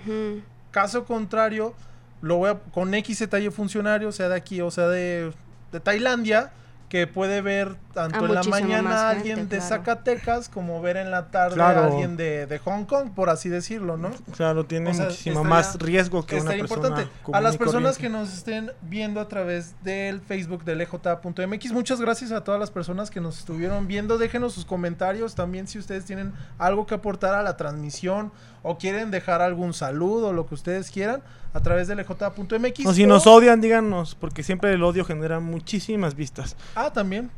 Caso 0.71 1.05
contrario, 1.05 1.75
lo 2.23 2.37
voy 2.37 2.51
a, 2.51 2.59
con 2.59 2.95
X 2.95 3.19
detalle 3.19 3.51
funcionario, 3.51 4.13
sea 4.13 4.29
de 4.29 4.37
aquí 4.37 4.61
o 4.61 4.71
sea 4.71 4.89
de, 4.89 5.33
de 5.73 5.81
Tailandia, 5.81 6.53
que 6.91 7.07
puede 7.07 7.41
ver 7.41 7.77
tanto 7.95 8.19
A 8.25 8.27
en 8.27 8.35
la 8.35 8.43
mañana 8.43 8.91
gente, 8.91 9.03
alguien 9.05 9.49
de 9.49 9.57
claro. 9.59 9.69
Zacatecas 9.69 10.49
como 10.49 10.83
ver 10.83 10.97
en 10.97 11.11
la 11.13 11.31
tarde 11.31 11.55
Claro. 11.55 11.83
a 11.83 11.87
alguien 11.87 12.17
de, 12.17 12.47
de 12.47 12.59
Hong 12.59 12.85
Kong, 12.85 13.13
por 13.15 13.31
así 13.31 13.49
decirlo, 13.49 13.97
¿no? 13.97 14.11
Claro, 14.37 14.67
tiene 14.67 14.91
O 14.91 14.95
sea, 14.95 15.05
muchísimo 15.07 15.37
estaría- 15.37 15.49
más 15.51 15.79
riesgo 15.79 16.27
que 16.27 16.35
una 16.35 16.43
Estaría 16.53 16.63
persona 16.65 16.89
importante. 16.89 17.13
A 17.33 17.41
las 17.41 17.57
personas 17.57 17.97
que 17.97 18.09
nos 18.09 18.35
estén 18.35 18.73
viendo 18.83 19.21
a 19.21 19.29
través 19.29 19.75
del 19.85 20.21
Facebook 20.21 20.65
del 20.65 20.81
EJ.mx, 20.81 21.73
muchas 21.73 22.01
gracias 22.01 22.33
a 22.33 22.43
todas 22.43 22.59
las 22.59 22.73
personas 22.73 23.09
que 23.09 23.21
nos 23.21 23.39
estuvieron 23.39 23.87
viendo. 23.87 24.19
Déjenos 24.19 24.53
sus 24.55 24.65
comentarios 24.65 25.37
también 25.37 25.69
si 25.69 25.79
ustedes 25.79 26.05
tienen 26.05 26.33
algo 26.59 26.87
que 26.87 26.95
aportar 26.97 27.35
a 27.35 27.43
la 27.45 27.57
transmisión 27.57 28.33
o 28.63 28.79
quieren 28.79 29.13
dejar 29.13 29.43
algún 29.43 29.75
saludo 29.75 30.29
o 30.29 30.33
lo 30.33 30.47
que 30.47 30.55
ustedes 30.55 30.91
quieran 30.91 31.23
a 31.53 31.61
través 31.61 31.89
del 31.89 32.01
EJ.mx. 32.01 32.87
O 32.87 32.95
si 32.95 33.07
nos 33.07 33.27
odian, 33.27 33.61
díganos, 33.61 34.15
porque 34.15 34.43
siempre 34.43 34.73
el 34.73 34.83
odio 34.83 35.05
genera 35.05 35.41
muchísimas 35.41 36.15
vistas. 36.15 36.57
Ah, 36.75 36.93
también. 36.93 37.31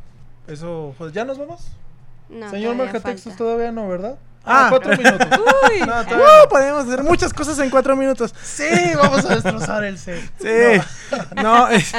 Eso, 0.46 0.94
pues 0.98 1.12
ya 1.12 1.25
nos 1.25 1.38
vamos. 1.38 1.68
No, 2.29 2.51
Señor 2.51 2.75
Marcatextos, 2.77 3.33
falta. 3.33 3.38
todavía 3.38 3.72
no, 3.72 3.88
¿verdad? 3.88 4.18
Ah. 4.44 4.66
Ah, 4.66 4.66
cuatro 4.70 4.96
minutos. 4.96 5.29
Uy, 5.70 5.81
No, 5.87 6.01
¡Uh! 6.01 6.16
no. 6.18 6.48
podemos 6.51 6.85
hacer 6.85 7.05
muchas 7.05 7.33
cosas 7.33 7.59
en 7.61 7.70
cuatro 7.70 7.94
minutos. 7.96 8.35
Sí, 8.42 8.64
vamos 8.96 9.25
a 9.25 9.35
destrozar 9.37 9.85
el 9.85 9.98
set. 9.98 10.20
Sí. 10.40 11.16
No, 11.40 11.68
es- 11.70 11.92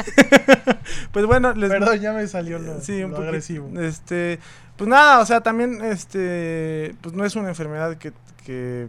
pues 1.12 1.24
bueno, 1.26 1.54
les 1.54 1.70
Perdón, 1.70 1.98
ya 2.00 2.12
me 2.12 2.26
salió 2.26 2.58
lo, 2.58 2.80
sí, 2.80 3.02
un 3.02 3.10
lo 3.12 3.16
poquito, 3.16 3.28
agresivo. 3.28 3.80
Este, 3.80 4.38
pues 4.76 4.88
nada, 4.88 5.20
o 5.20 5.26
sea, 5.26 5.40
también 5.40 5.82
este, 5.84 6.94
pues 7.00 7.14
no 7.14 7.24
es 7.24 7.34
una 7.36 7.48
enfermedad 7.48 7.96
que, 7.96 8.12
que 8.44 8.88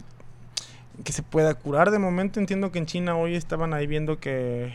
que 1.04 1.12
se 1.12 1.22
pueda 1.22 1.54
curar 1.54 1.90
de 1.90 1.98
momento. 1.98 2.40
Entiendo 2.40 2.72
que 2.72 2.78
en 2.78 2.86
China 2.86 3.16
hoy 3.16 3.34
estaban 3.34 3.74
ahí 3.74 3.86
viendo 3.86 4.18
que 4.18 4.72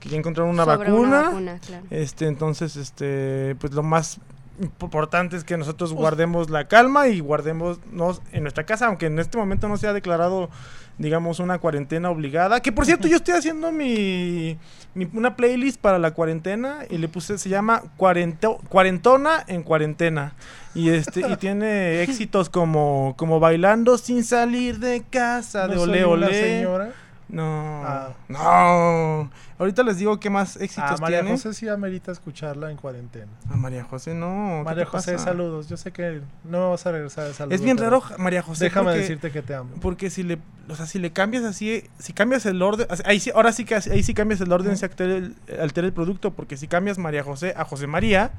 que 0.00 0.08
ya 0.08 0.16
encontraron 0.16 0.52
una 0.52 0.64
sobre 0.64 0.90
vacuna. 0.90 1.22
vacuna, 1.22 1.58
claro. 1.58 1.84
Este, 1.90 2.26
entonces, 2.26 2.76
este, 2.76 3.56
pues 3.58 3.72
lo 3.72 3.82
más 3.82 4.20
importante 4.60 5.36
es 5.36 5.44
que 5.44 5.56
nosotros 5.56 5.92
guardemos 5.92 6.50
la 6.50 6.66
calma 6.68 7.08
y 7.08 7.20
guardémonos 7.20 8.20
en 8.32 8.42
nuestra 8.42 8.64
casa, 8.64 8.86
aunque 8.86 9.06
en 9.06 9.18
este 9.18 9.38
momento 9.38 9.68
no 9.68 9.76
se 9.76 9.86
ha 9.86 9.92
declarado, 9.92 10.50
digamos, 10.98 11.38
una 11.40 11.58
cuarentena 11.58 12.10
obligada. 12.10 12.60
Que 12.60 12.72
por 12.72 12.84
cierto, 12.86 13.06
yo 13.08 13.16
estoy 13.16 13.34
haciendo 13.34 13.70
mi, 13.72 14.58
mi- 14.94 15.08
una 15.14 15.36
playlist 15.36 15.80
para 15.80 15.98
la 15.98 16.12
cuarentena 16.12 16.78
y 16.90 16.98
le 16.98 17.08
puse, 17.08 17.38
se 17.38 17.48
llama 17.48 17.82
Cuarento- 17.96 18.58
Cuarentona 18.68 19.44
en 19.46 19.62
Cuarentena. 19.62 20.34
Y 20.74 20.90
este, 20.90 21.20
y 21.28 21.36
tiene 21.36 22.02
éxitos 22.02 22.50
como, 22.50 23.14
como 23.16 23.40
bailando 23.40 23.96
sin 23.98 24.22
salir 24.24 24.78
de 24.78 25.02
casa, 25.08 25.66
de 25.68 25.74
¿No 25.76 25.82
ole 25.82 26.02
soy 26.02 26.12
una 26.12 26.26
ole. 26.26 26.40
señora? 26.56 26.92
No, 27.28 27.82
Ah. 27.84 28.08
no. 28.28 29.30
Ahorita 29.58 29.82
les 29.82 29.98
digo 29.98 30.18
qué 30.18 30.30
más 30.30 30.56
éxitos 30.56 30.92
Ah, 30.92 30.96
María 31.00 31.20
tiene. 31.20 31.34
José 31.36 31.52
sí 31.52 31.68
amerita 31.68 32.10
escucharla 32.12 32.70
en 32.70 32.76
cuarentena. 32.78 33.30
A 33.50 33.56
María 33.56 33.84
José 33.84 34.14
no. 34.14 34.58
¿qué 34.60 34.64
María 34.64 34.86
José, 34.86 35.12
pasa? 35.12 35.24
saludos. 35.26 35.68
Yo 35.68 35.76
sé 35.76 35.92
que 35.92 36.22
no 36.44 36.58
me 36.58 36.68
vas 36.70 36.86
a 36.86 36.92
regresar 36.92 37.26
de 37.26 37.34
saludos. 37.34 37.54
Es 37.56 37.62
bien 37.64 37.76
raro, 37.76 38.02
María 38.18 38.40
José. 38.42 38.64
Déjame 38.64 38.86
porque, 38.86 39.00
decirte 39.00 39.30
que 39.30 39.42
te 39.42 39.54
amo. 39.54 39.70
Porque 39.82 40.08
si 40.10 40.22
le, 40.22 40.38
o 40.70 40.74
sea, 40.76 40.86
si 40.86 40.98
le 40.98 41.12
cambias 41.12 41.44
así, 41.44 41.84
si 41.98 42.12
cambias 42.14 42.46
el 42.46 42.62
orden, 42.62 42.86
ahí 43.04 43.20
sí, 43.20 43.30
ahora 43.34 43.52
sí 43.52 43.64
que 43.64 43.74
ahí 43.74 44.02
sí 44.02 44.14
cambias 44.14 44.40
el 44.40 44.50
orden, 44.52 44.76
se 44.78 44.86
altera 44.86 45.16
el, 45.16 45.36
altera 45.60 45.86
el 45.86 45.92
producto, 45.92 46.32
porque 46.32 46.56
si 46.56 46.66
cambias 46.68 46.96
María 46.98 47.22
José 47.24 47.52
a 47.56 47.64
José 47.64 47.86
María, 47.86 48.30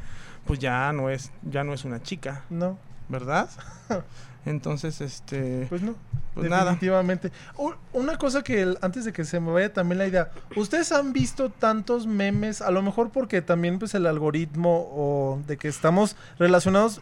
pues 0.47 0.57
ya 0.59 0.91
no 0.93 1.09
es, 1.11 1.31
ya 1.43 1.63
no 1.63 1.73
es 1.73 1.85
una 1.85 2.01
chica, 2.01 2.43
No, 2.49 2.79
¿verdad? 3.09 3.49
Entonces, 4.49 4.99
este, 5.01 5.67
pues 5.69 5.81
no. 5.83 5.93
pues 6.33 6.49
definitivamente. 6.49 7.31
Una 7.93 8.17
cosa 8.17 8.43
que 8.43 8.61
el- 8.61 8.77
antes 8.81 9.05
de 9.05 9.13
que 9.13 9.23
se 9.25 9.39
me 9.39 9.51
vaya 9.51 9.71
también 9.71 9.99
la 9.99 10.07
idea. 10.07 10.31
¿Ustedes 10.55 10.91
han 10.91 11.13
visto 11.13 11.49
tantos 11.49 12.07
memes? 12.07 12.61
A 12.61 12.71
lo 12.71 12.81
mejor 12.81 13.11
porque 13.11 13.41
también 13.41 13.77
pues 13.79 13.93
el 13.93 14.07
algoritmo 14.07 14.89
o 14.91 15.39
de 15.47 15.57
que 15.57 15.67
estamos 15.67 16.15
relacionados 16.39 16.99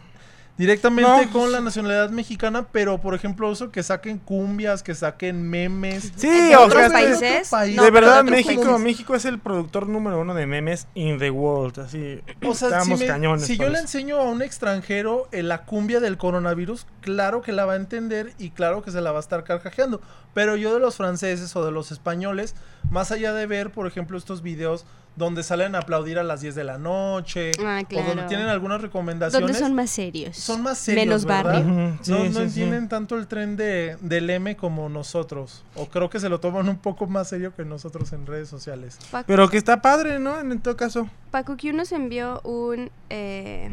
directamente 0.58 1.26
No. 1.26 1.32
con 1.32 1.52
la 1.52 1.60
nacionalidad 1.60 2.10
mexicana, 2.10 2.66
pero 2.70 3.00
por 3.00 3.14
ejemplo 3.14 3.50
eso 3.50 3.70
que 3.70 3.82
saquen 3.82 4.18
cumbias, 4.18 4.82
que 4.82 4.94
saquen 4.94 5.48
memes. 5.48 6.12
Sí, 6.16 6.28
¿De 6.28 6.56
o 6.56 6.64
otros 6.64 6.80
sea, 6.82 6.90
países? 6.90 7.48
país. 7.48 7.76
No, 7.76 7.84
de 7.84 7.90
verdad, 7.90 8.24
México, 8.24 8.62
países. 8.62 8.80
México 8.80 9.14
es 9.14 9.24
el 9.24 9.38
productor 9.38 9.88
número 9.88 10.20
uno 10.20 10.34
de 10.34 10.46
memes 10.46 10.88
in 10.94 11.18
the 11.18 11.30
world, 11.30 11.78
así. 11.78 12.20
O 12.44 12.54
sea, 12.54 12.68
si, 12.68 12.74
estamos 12.74 13.00
me- 13.00 13.06
cañones. 13.06 13.46
si 13.46 13.56
yo 13.56 13.68
le 13.68 13.78
enseño 13.78 14.16
a 14.16 14.24
un 14.24 14.42
extranjero 14.42 15.28
eh, 15.32 15.42
la 15.42 15.64
cumbia 15.64 16.00
del 16.00 16.18
coronavirus, 16.18 16.86
claro 17.00 17.40
que 17.40 17.52
la 17.52 17.64
va 17.64 17.74
a 17.74 17.76
entender 17.76 18.32
y 18.38 18.50
claro 18.50 18.82
que 18.82 18.90
se 18.90 19.00
la 19.00 19.12
va 19.12 19.18
a 19.18 19.20
estar 19.20 19.44
carcajeando. 19.44 20.00
Pero 20.34 20.56
yo 20.56 20.74
de 20.74 20.80
los 20.80 20.96
franceses 20.96 21.54
o 21.56 21.64
de 21.64 21.70
los 21.72 21.92
españoles, 21.92 22.54
más 22.90 23.12
allá 23.12 23.32
de 23.32 23.46
ver, 23.46 23.70
por 23.70 23.86
ejemplo, 23.86 24.18
estos 24.18 24.42
videos 24.42 24.84
donde 25.16 25.42
salen 25.42 25.74
a 25.74 25.78
aplaudir 25.78 26.18
a 26.18 26.22
las 26.22 26.40
10 26.40 26.54
de 26.54 26.62
la 26.64 26.78
noche 26.78 27.50
Ah, 27.58 27.80
o 27.82 27.94
donde 27.96 28.12
claro. 28.12 28.26
tienen 28.28 28.46
algunas 28.48 28.80
recomendaciones, 28.80 29.46
¿Dónde 29.48 29.58
son 29.58 29.74
más 29.74 29.90
serios? 29.90 30.36
son 30.36 30.62
más 30.62 30.78
serios, 30.78 31.04
Menos 31.06 31.24
¿verdad? 31.24 31.44
barrio. 31.64 31.98
Sí, 32.02 32.12
no, 32.12 32.18
sí, 32.18 32.28
no 32.28 32.34
sí. 32.34 32.40
entienden 32.42 32.88
tanto 32.88 33.16
el 33.16 33.26
tren 33.26 33.56
de, 33.56 33.96
del 34.00 34.30
M 34.30 34.56
como 34.56 34.88
nosotros. 34.88 35.64
O 35.74 35.86
creo 35.86 36.08
que 36.08 36.20
se 36.20 36.28
lo 36.28 36.38
toman 36.40 36.68
un 36.68 36.78
poco 36.78 37.06
más 37.08 37.28
serio 37.28 37.52
que 37.54 37.64
nosotros 37.64 38.12
en 38.12 38.26
redes 38.26 38.48
sociales. 38.48 38.98
Paco, 39.10 39.24
Pero 39.26 39.48
que 39.48 39.56
está 39.56 39.82
padre, 39.82 40.18
¿no? 40.20 40.38
En 40.38 40.60
todo 40.60 40.76
caso. 40.76 41.08
Paco 41.32 41.56
Q 41.56 41.72
nos 41.72 41.90
envió 41.92 42.40
un, 42.44 42.90
eh, 43.10 43.70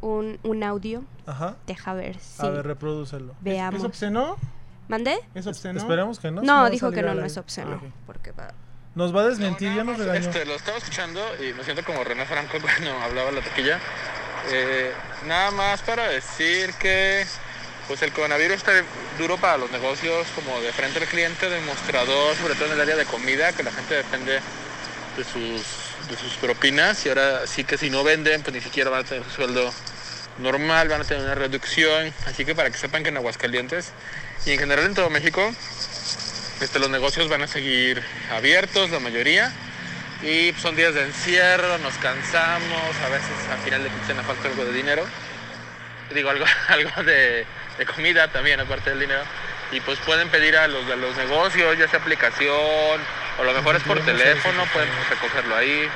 un, 0.00 0.38
un 0.44 0.62
audio. 0.62 1.02
Ajá. 1.26 1.56
Deja 1.66 1.92
ver 1.94 2.18
si 2.20 2.46
A 2.46 2.50
ver, 2.50 2.64
reprodúcelo. 2.66 3.34
veamos. 3.40 3.80
¿Es 3.80 3.84
obsceno? 3.86 4.36
¿Mandé? 4.86 5.16
¿Es 5.34 5.46
obsceno? 5.46 5.78
Esperemos 5.78 6.18
que 6.18 6.30
no. 6.30 6.40
si 6.40 6.46
No, 6.46 6.70
dijo 6.70 6.90
que 6.92 7.02
no, 7.02 7.14
no 7.14 7.24
es 7.24 7.36
obsceno. 7.36 7.80
Ah. 7.84 7.86
Porque 8.06 8.30
va. 8.32 8.54
Nos 8.98 9.14
va 9.14 9.20
a 9.20 9.28
desmentir, 9.28 9.68
ya 9.68 9.84
No, 9.84 9.92
nos 9.92 9.98
más, 9.98 10.06
regañó. 10.08 10.28
Este, 10.28 10.44
lo 10.44 10.56
estaba 10.56 10.76
escuchando 10.76 11.22
y 11.38 11.52
me 11.52 11.62
siento 11.62 11.84
como 11.84 12.02
René 12.02 12.26
Franco 12.26 12.58
cuando 12.60 12.90
hablaba 13.00 13.30
la 13.30 13.40
taquilla. 13.42 13.78
Eh, 14.50 14.92
nada 15.24 15.52
más 15.52 15.82
para 15.82 16.08
decir 16.08 16.74
que 16.80 17.24
pues 17.86 18.02
el 18.02 18.10
coronavirus 18.12 18.56
está 18.56 18.72
duro 19.16 19.36
para 19.36 19.56
los 19.56 19.70
negocios 19.70 20.26
como 20.34 20.60
de 20.60 20.72
frente 20.72 20.98
al 20.98 21.06
cliente, 21.06 21.48
de 21.48 21.60
mostrador, 21.60 22.34
sobre 22.38 22.56
todo 22.56 22.66
en 22.66 22.72
el 22.72 22.80
área 22.80 22.96
de 22.96 23.04
comida, 23.04 23.52
que 23.52 23.62
la 23.62 23.70
gente 23.70 23.94
depende 23.94 24.40
de 25.16 25.22
sus, 25.24 25.62
de 26.10 26.16
sus 26.16 26.32
propinas 26.40 27.06
y 27.06 27.10
ahora 27.10 27.46
sí 27.46 27.62
que 27.62 27.78
si 27.78 27.90
no 27.90 28.02
venden, 28.02 28.42
pues 28.42 28.52
ni 28.52 28.60
siquiera 28.60 28.90
van 28.90 29.02
a 29.02 29.04
tener 29.04 29.22
su 29.22 29.30
sueldo 29.30 29.72
normal, 30.38 30.88
van 30.88 31.02
a 31.02 31.04
tener 31.04 31.22
una 31.22 31.36
reducción. 31.36 32.12
Así 32.26 32.44
que 32.44 32.56
para 32.56 32.68
que 32.72 32.78
sepan 32.78 33.04
que 33.04 33.10
en 33.10 33.16
Aguascalientes 33.18 33.92
y 34.44 34.50
en 34.50 34.58
general 34.58 34.86
en 34.86 34.94
todo 34.94 35.08
México, 35.08 35.54
este, 36.60 36.78
los 36.78 36.90
negocios 36.90 37.28
van 37.28 37.42
a 37.42 37.46
seguir 37.46 38.02
abiertos, 38.30 38.90
la 38.90 39.00
mayoría. 39.00 39.52
Y 40.22 40.52
son 40.60 40.74
días 40.74 40.94
de 40.94 41.04
encierro, 41.04 41.78
nos 41.78 41.94
cansamos, 41.94 42.96
a 43.04 43.08
veces 43.08 43.30
al 43.52 43.58
final 43.58 43.84
de 43.84 43.90
quincena 43.90 44.22
falta 44.22 44.48
algo 44.48 44.64
de 44.64 44.72
dinero. 44.72 45.04
Digo, 46.12 46.30
algo, 46.30 46.44
algo 46.68 47.02
de, 47.04 47.46
de 47.78 47.86
comida 47.86 48.28
también, 48.28 48.58
aparte 48.60 48.90
del 48.90 49.00
dinero. 49.00 49.22
Y 49.70 49.80
pues 49.80 49.98
pueden 50.00 50.28
pedir 50.30 50.56
a 50.56 50.66
los 50.66 50.86
de 50.88 50.96
los 50.96 51.16
negocios, 51.16 51.78
ya 51.78 51.88
sea 51.88 52.00
aplicación, 52.00 52.48
o 52.50 53.42
a 53.42 53.44
lo 53.44 53.52
mejor 53.52 53.76
es 53.76 53.82
por 53.82 54.00
teléfono, 54.04 54.64
pueden 54.72 54.88
recogerlo 55.10 55.54
ahí. 55.54 55.88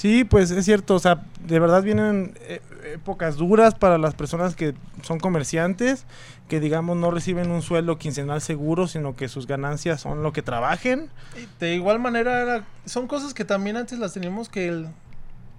Sí, 0.00 0.24
pues 0.24 0.50
es 0.50 0.64
cierto, 0.64 0.94
o 0.94 0.98
sea, 0.98 1.20
de 1.46 1.58
verdad 1.60 1.82
vienen 1.82 2.32
eh, 2.40 2.62
épocas 2.94 3.36
duras 3.36 3.74
para 3.74 3.98
las 3.98 4.14
personas 4.14 4.56
que 4.56 4.72
son 5.02 5.20
comerciantes, 5.20 6.06
que 6.48 6.58
digamos 6.58 6.96
no 6.96 7.10
reciben 7.10 7.50
un 7.50 7.60
sueldo 7.60 7.98
quincenal 7.98 8.40
seguro, 8.40 8.86
sino 8.86 9.14
que 9.14 9.28
sus 9.28 9.46
ganancias 9.46 10.00
son 10.00 10.22
lo 10.22 10.32
que 10.32 10.40
trabajen. 10.40 11.10
De 11.58 11.74
igual 11.74 11.98
manera, 11.98 12.40
era- 12.40 12.64
son 12.86 13.08
cosas 13.08 13.34
que 13.34 13.44
también 13.44 13.76
antes 13.76 13.98
las 13.98 14.14
teníamos 14.14 14.48
que 14.48 14.68
el- 14.68 14.88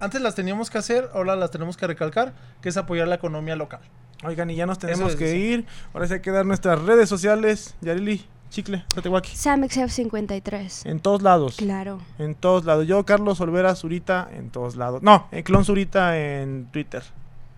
antes 0.00 0.20
las 0.20 0.34
teníamos 0.34 0.70
que 0.70 0.78
hacer, 0.78 1.08
ahora 1.14 1.36
las 1.36 1.52
tenemos 1.52 1.76
que 1.76 1.86
recalcar, 1.86 2.32
que 2.62 2.68
es 2.68 2.76
apoyar 2.76 3.06
la 3.06 3.14
economía 3.14 3.54
local. 3.54 3.78
Oigan, 4.24 4.50
y 4.50 4.56
ya 4.56 4.66
nos 4.66 4.80
tenemos 4.80 5.12
es, 5.12 5.16
que 5.16 5.30
sí. 5.30 5.36
ir. 5.36 5.66
Ahora 5.94 6.08
sí 6.08 6.14
hay 6.14 6.20
que 6.20 6.32
dar 6.32 6.46
nuestras 6.46 6.82
redes 6.82 7.08
sociales. 7.08 7.76
Yarili, 7.80 8.26
Chicle, 8.52 8.84
Tatehuaki. 8.94 9.32
SamXF53. 9.34 10.86
En 10.88 11.00
todos 11.00 11.22
lados. 11.22 11.56
Claro. 11.56 11.98
En 12.18 12.34
todos 12.34 12.64
lados. 12.64 12.86
Yo, 12.86 13.04
Carlos 13.04 13.40
Olvera 13.40 13.74
Zurita, 13.74 14.28
en 14.32 14.50
todos 14.50 14.76
lados. 14.76 15.02
No, 15.02 15.26
en 15.32 15.42
Clon 15.42 15.64
Zurita 15.64 16.18
en 16.18 16.66
Twitter. 16.70 17.02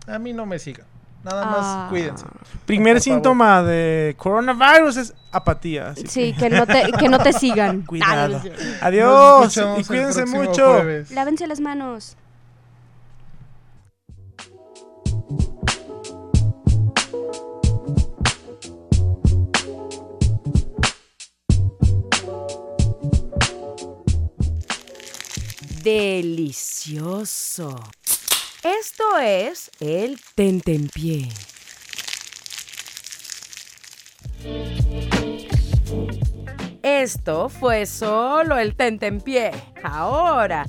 A 0.07 0.19
mí 0.19 0.33
no 0.33 0.47
me 0.47 0.59
sigan. 0.59 0.87
Nada 1.25 1.47
más 1.47 1.61
Ah. 1.63 1.87
cuídense. 1.89 2.27
Primer 2.67 2.97
favor. 2.97 3.03
síntoma 3.03 3.63
de 3.63 4.15
coronavirus 4.19 4.97
es 4.99 5.15
apatía. 5.33 5.95
Sí, 6.07 6.35
que 6.39 6.51
no 6.51 6.67
te, 6.67 6.93
que 6.99 7.09
no 7.09 7.19
te 7.19 7.33
sigan. 7.33 7.83
cuidado. 7.87 8.41
Adiós. 8.83 9.57
Y 9.57 9.61
el 9.61 9.87
cuídense 9.87 10.27
mucho. 10.27 10.75
jueves. 10.75 11.11
Lávense 11.11 11.47
las 11.47 11.61
manos. 11.61 12.17
Delicioso. 25.85 27.77
Esto 28.63 29.05
es 29.23 29.71
el 29.81 30.19
tentempié. 30.35 31.29
Esto 36.83 37.51
fue 37.51 37.85
solo 37.85 38.57
el 38.57 38.75
tentempié. 38.77 39.51
Ahora 39.83 40.65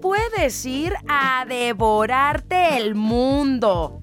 puedes 0.00 0.64
ir 0.64 0.94
a 1.08 1.44
devorarte 1.44 2.76
el 2.76 2.94
mundo. 2.94 3.98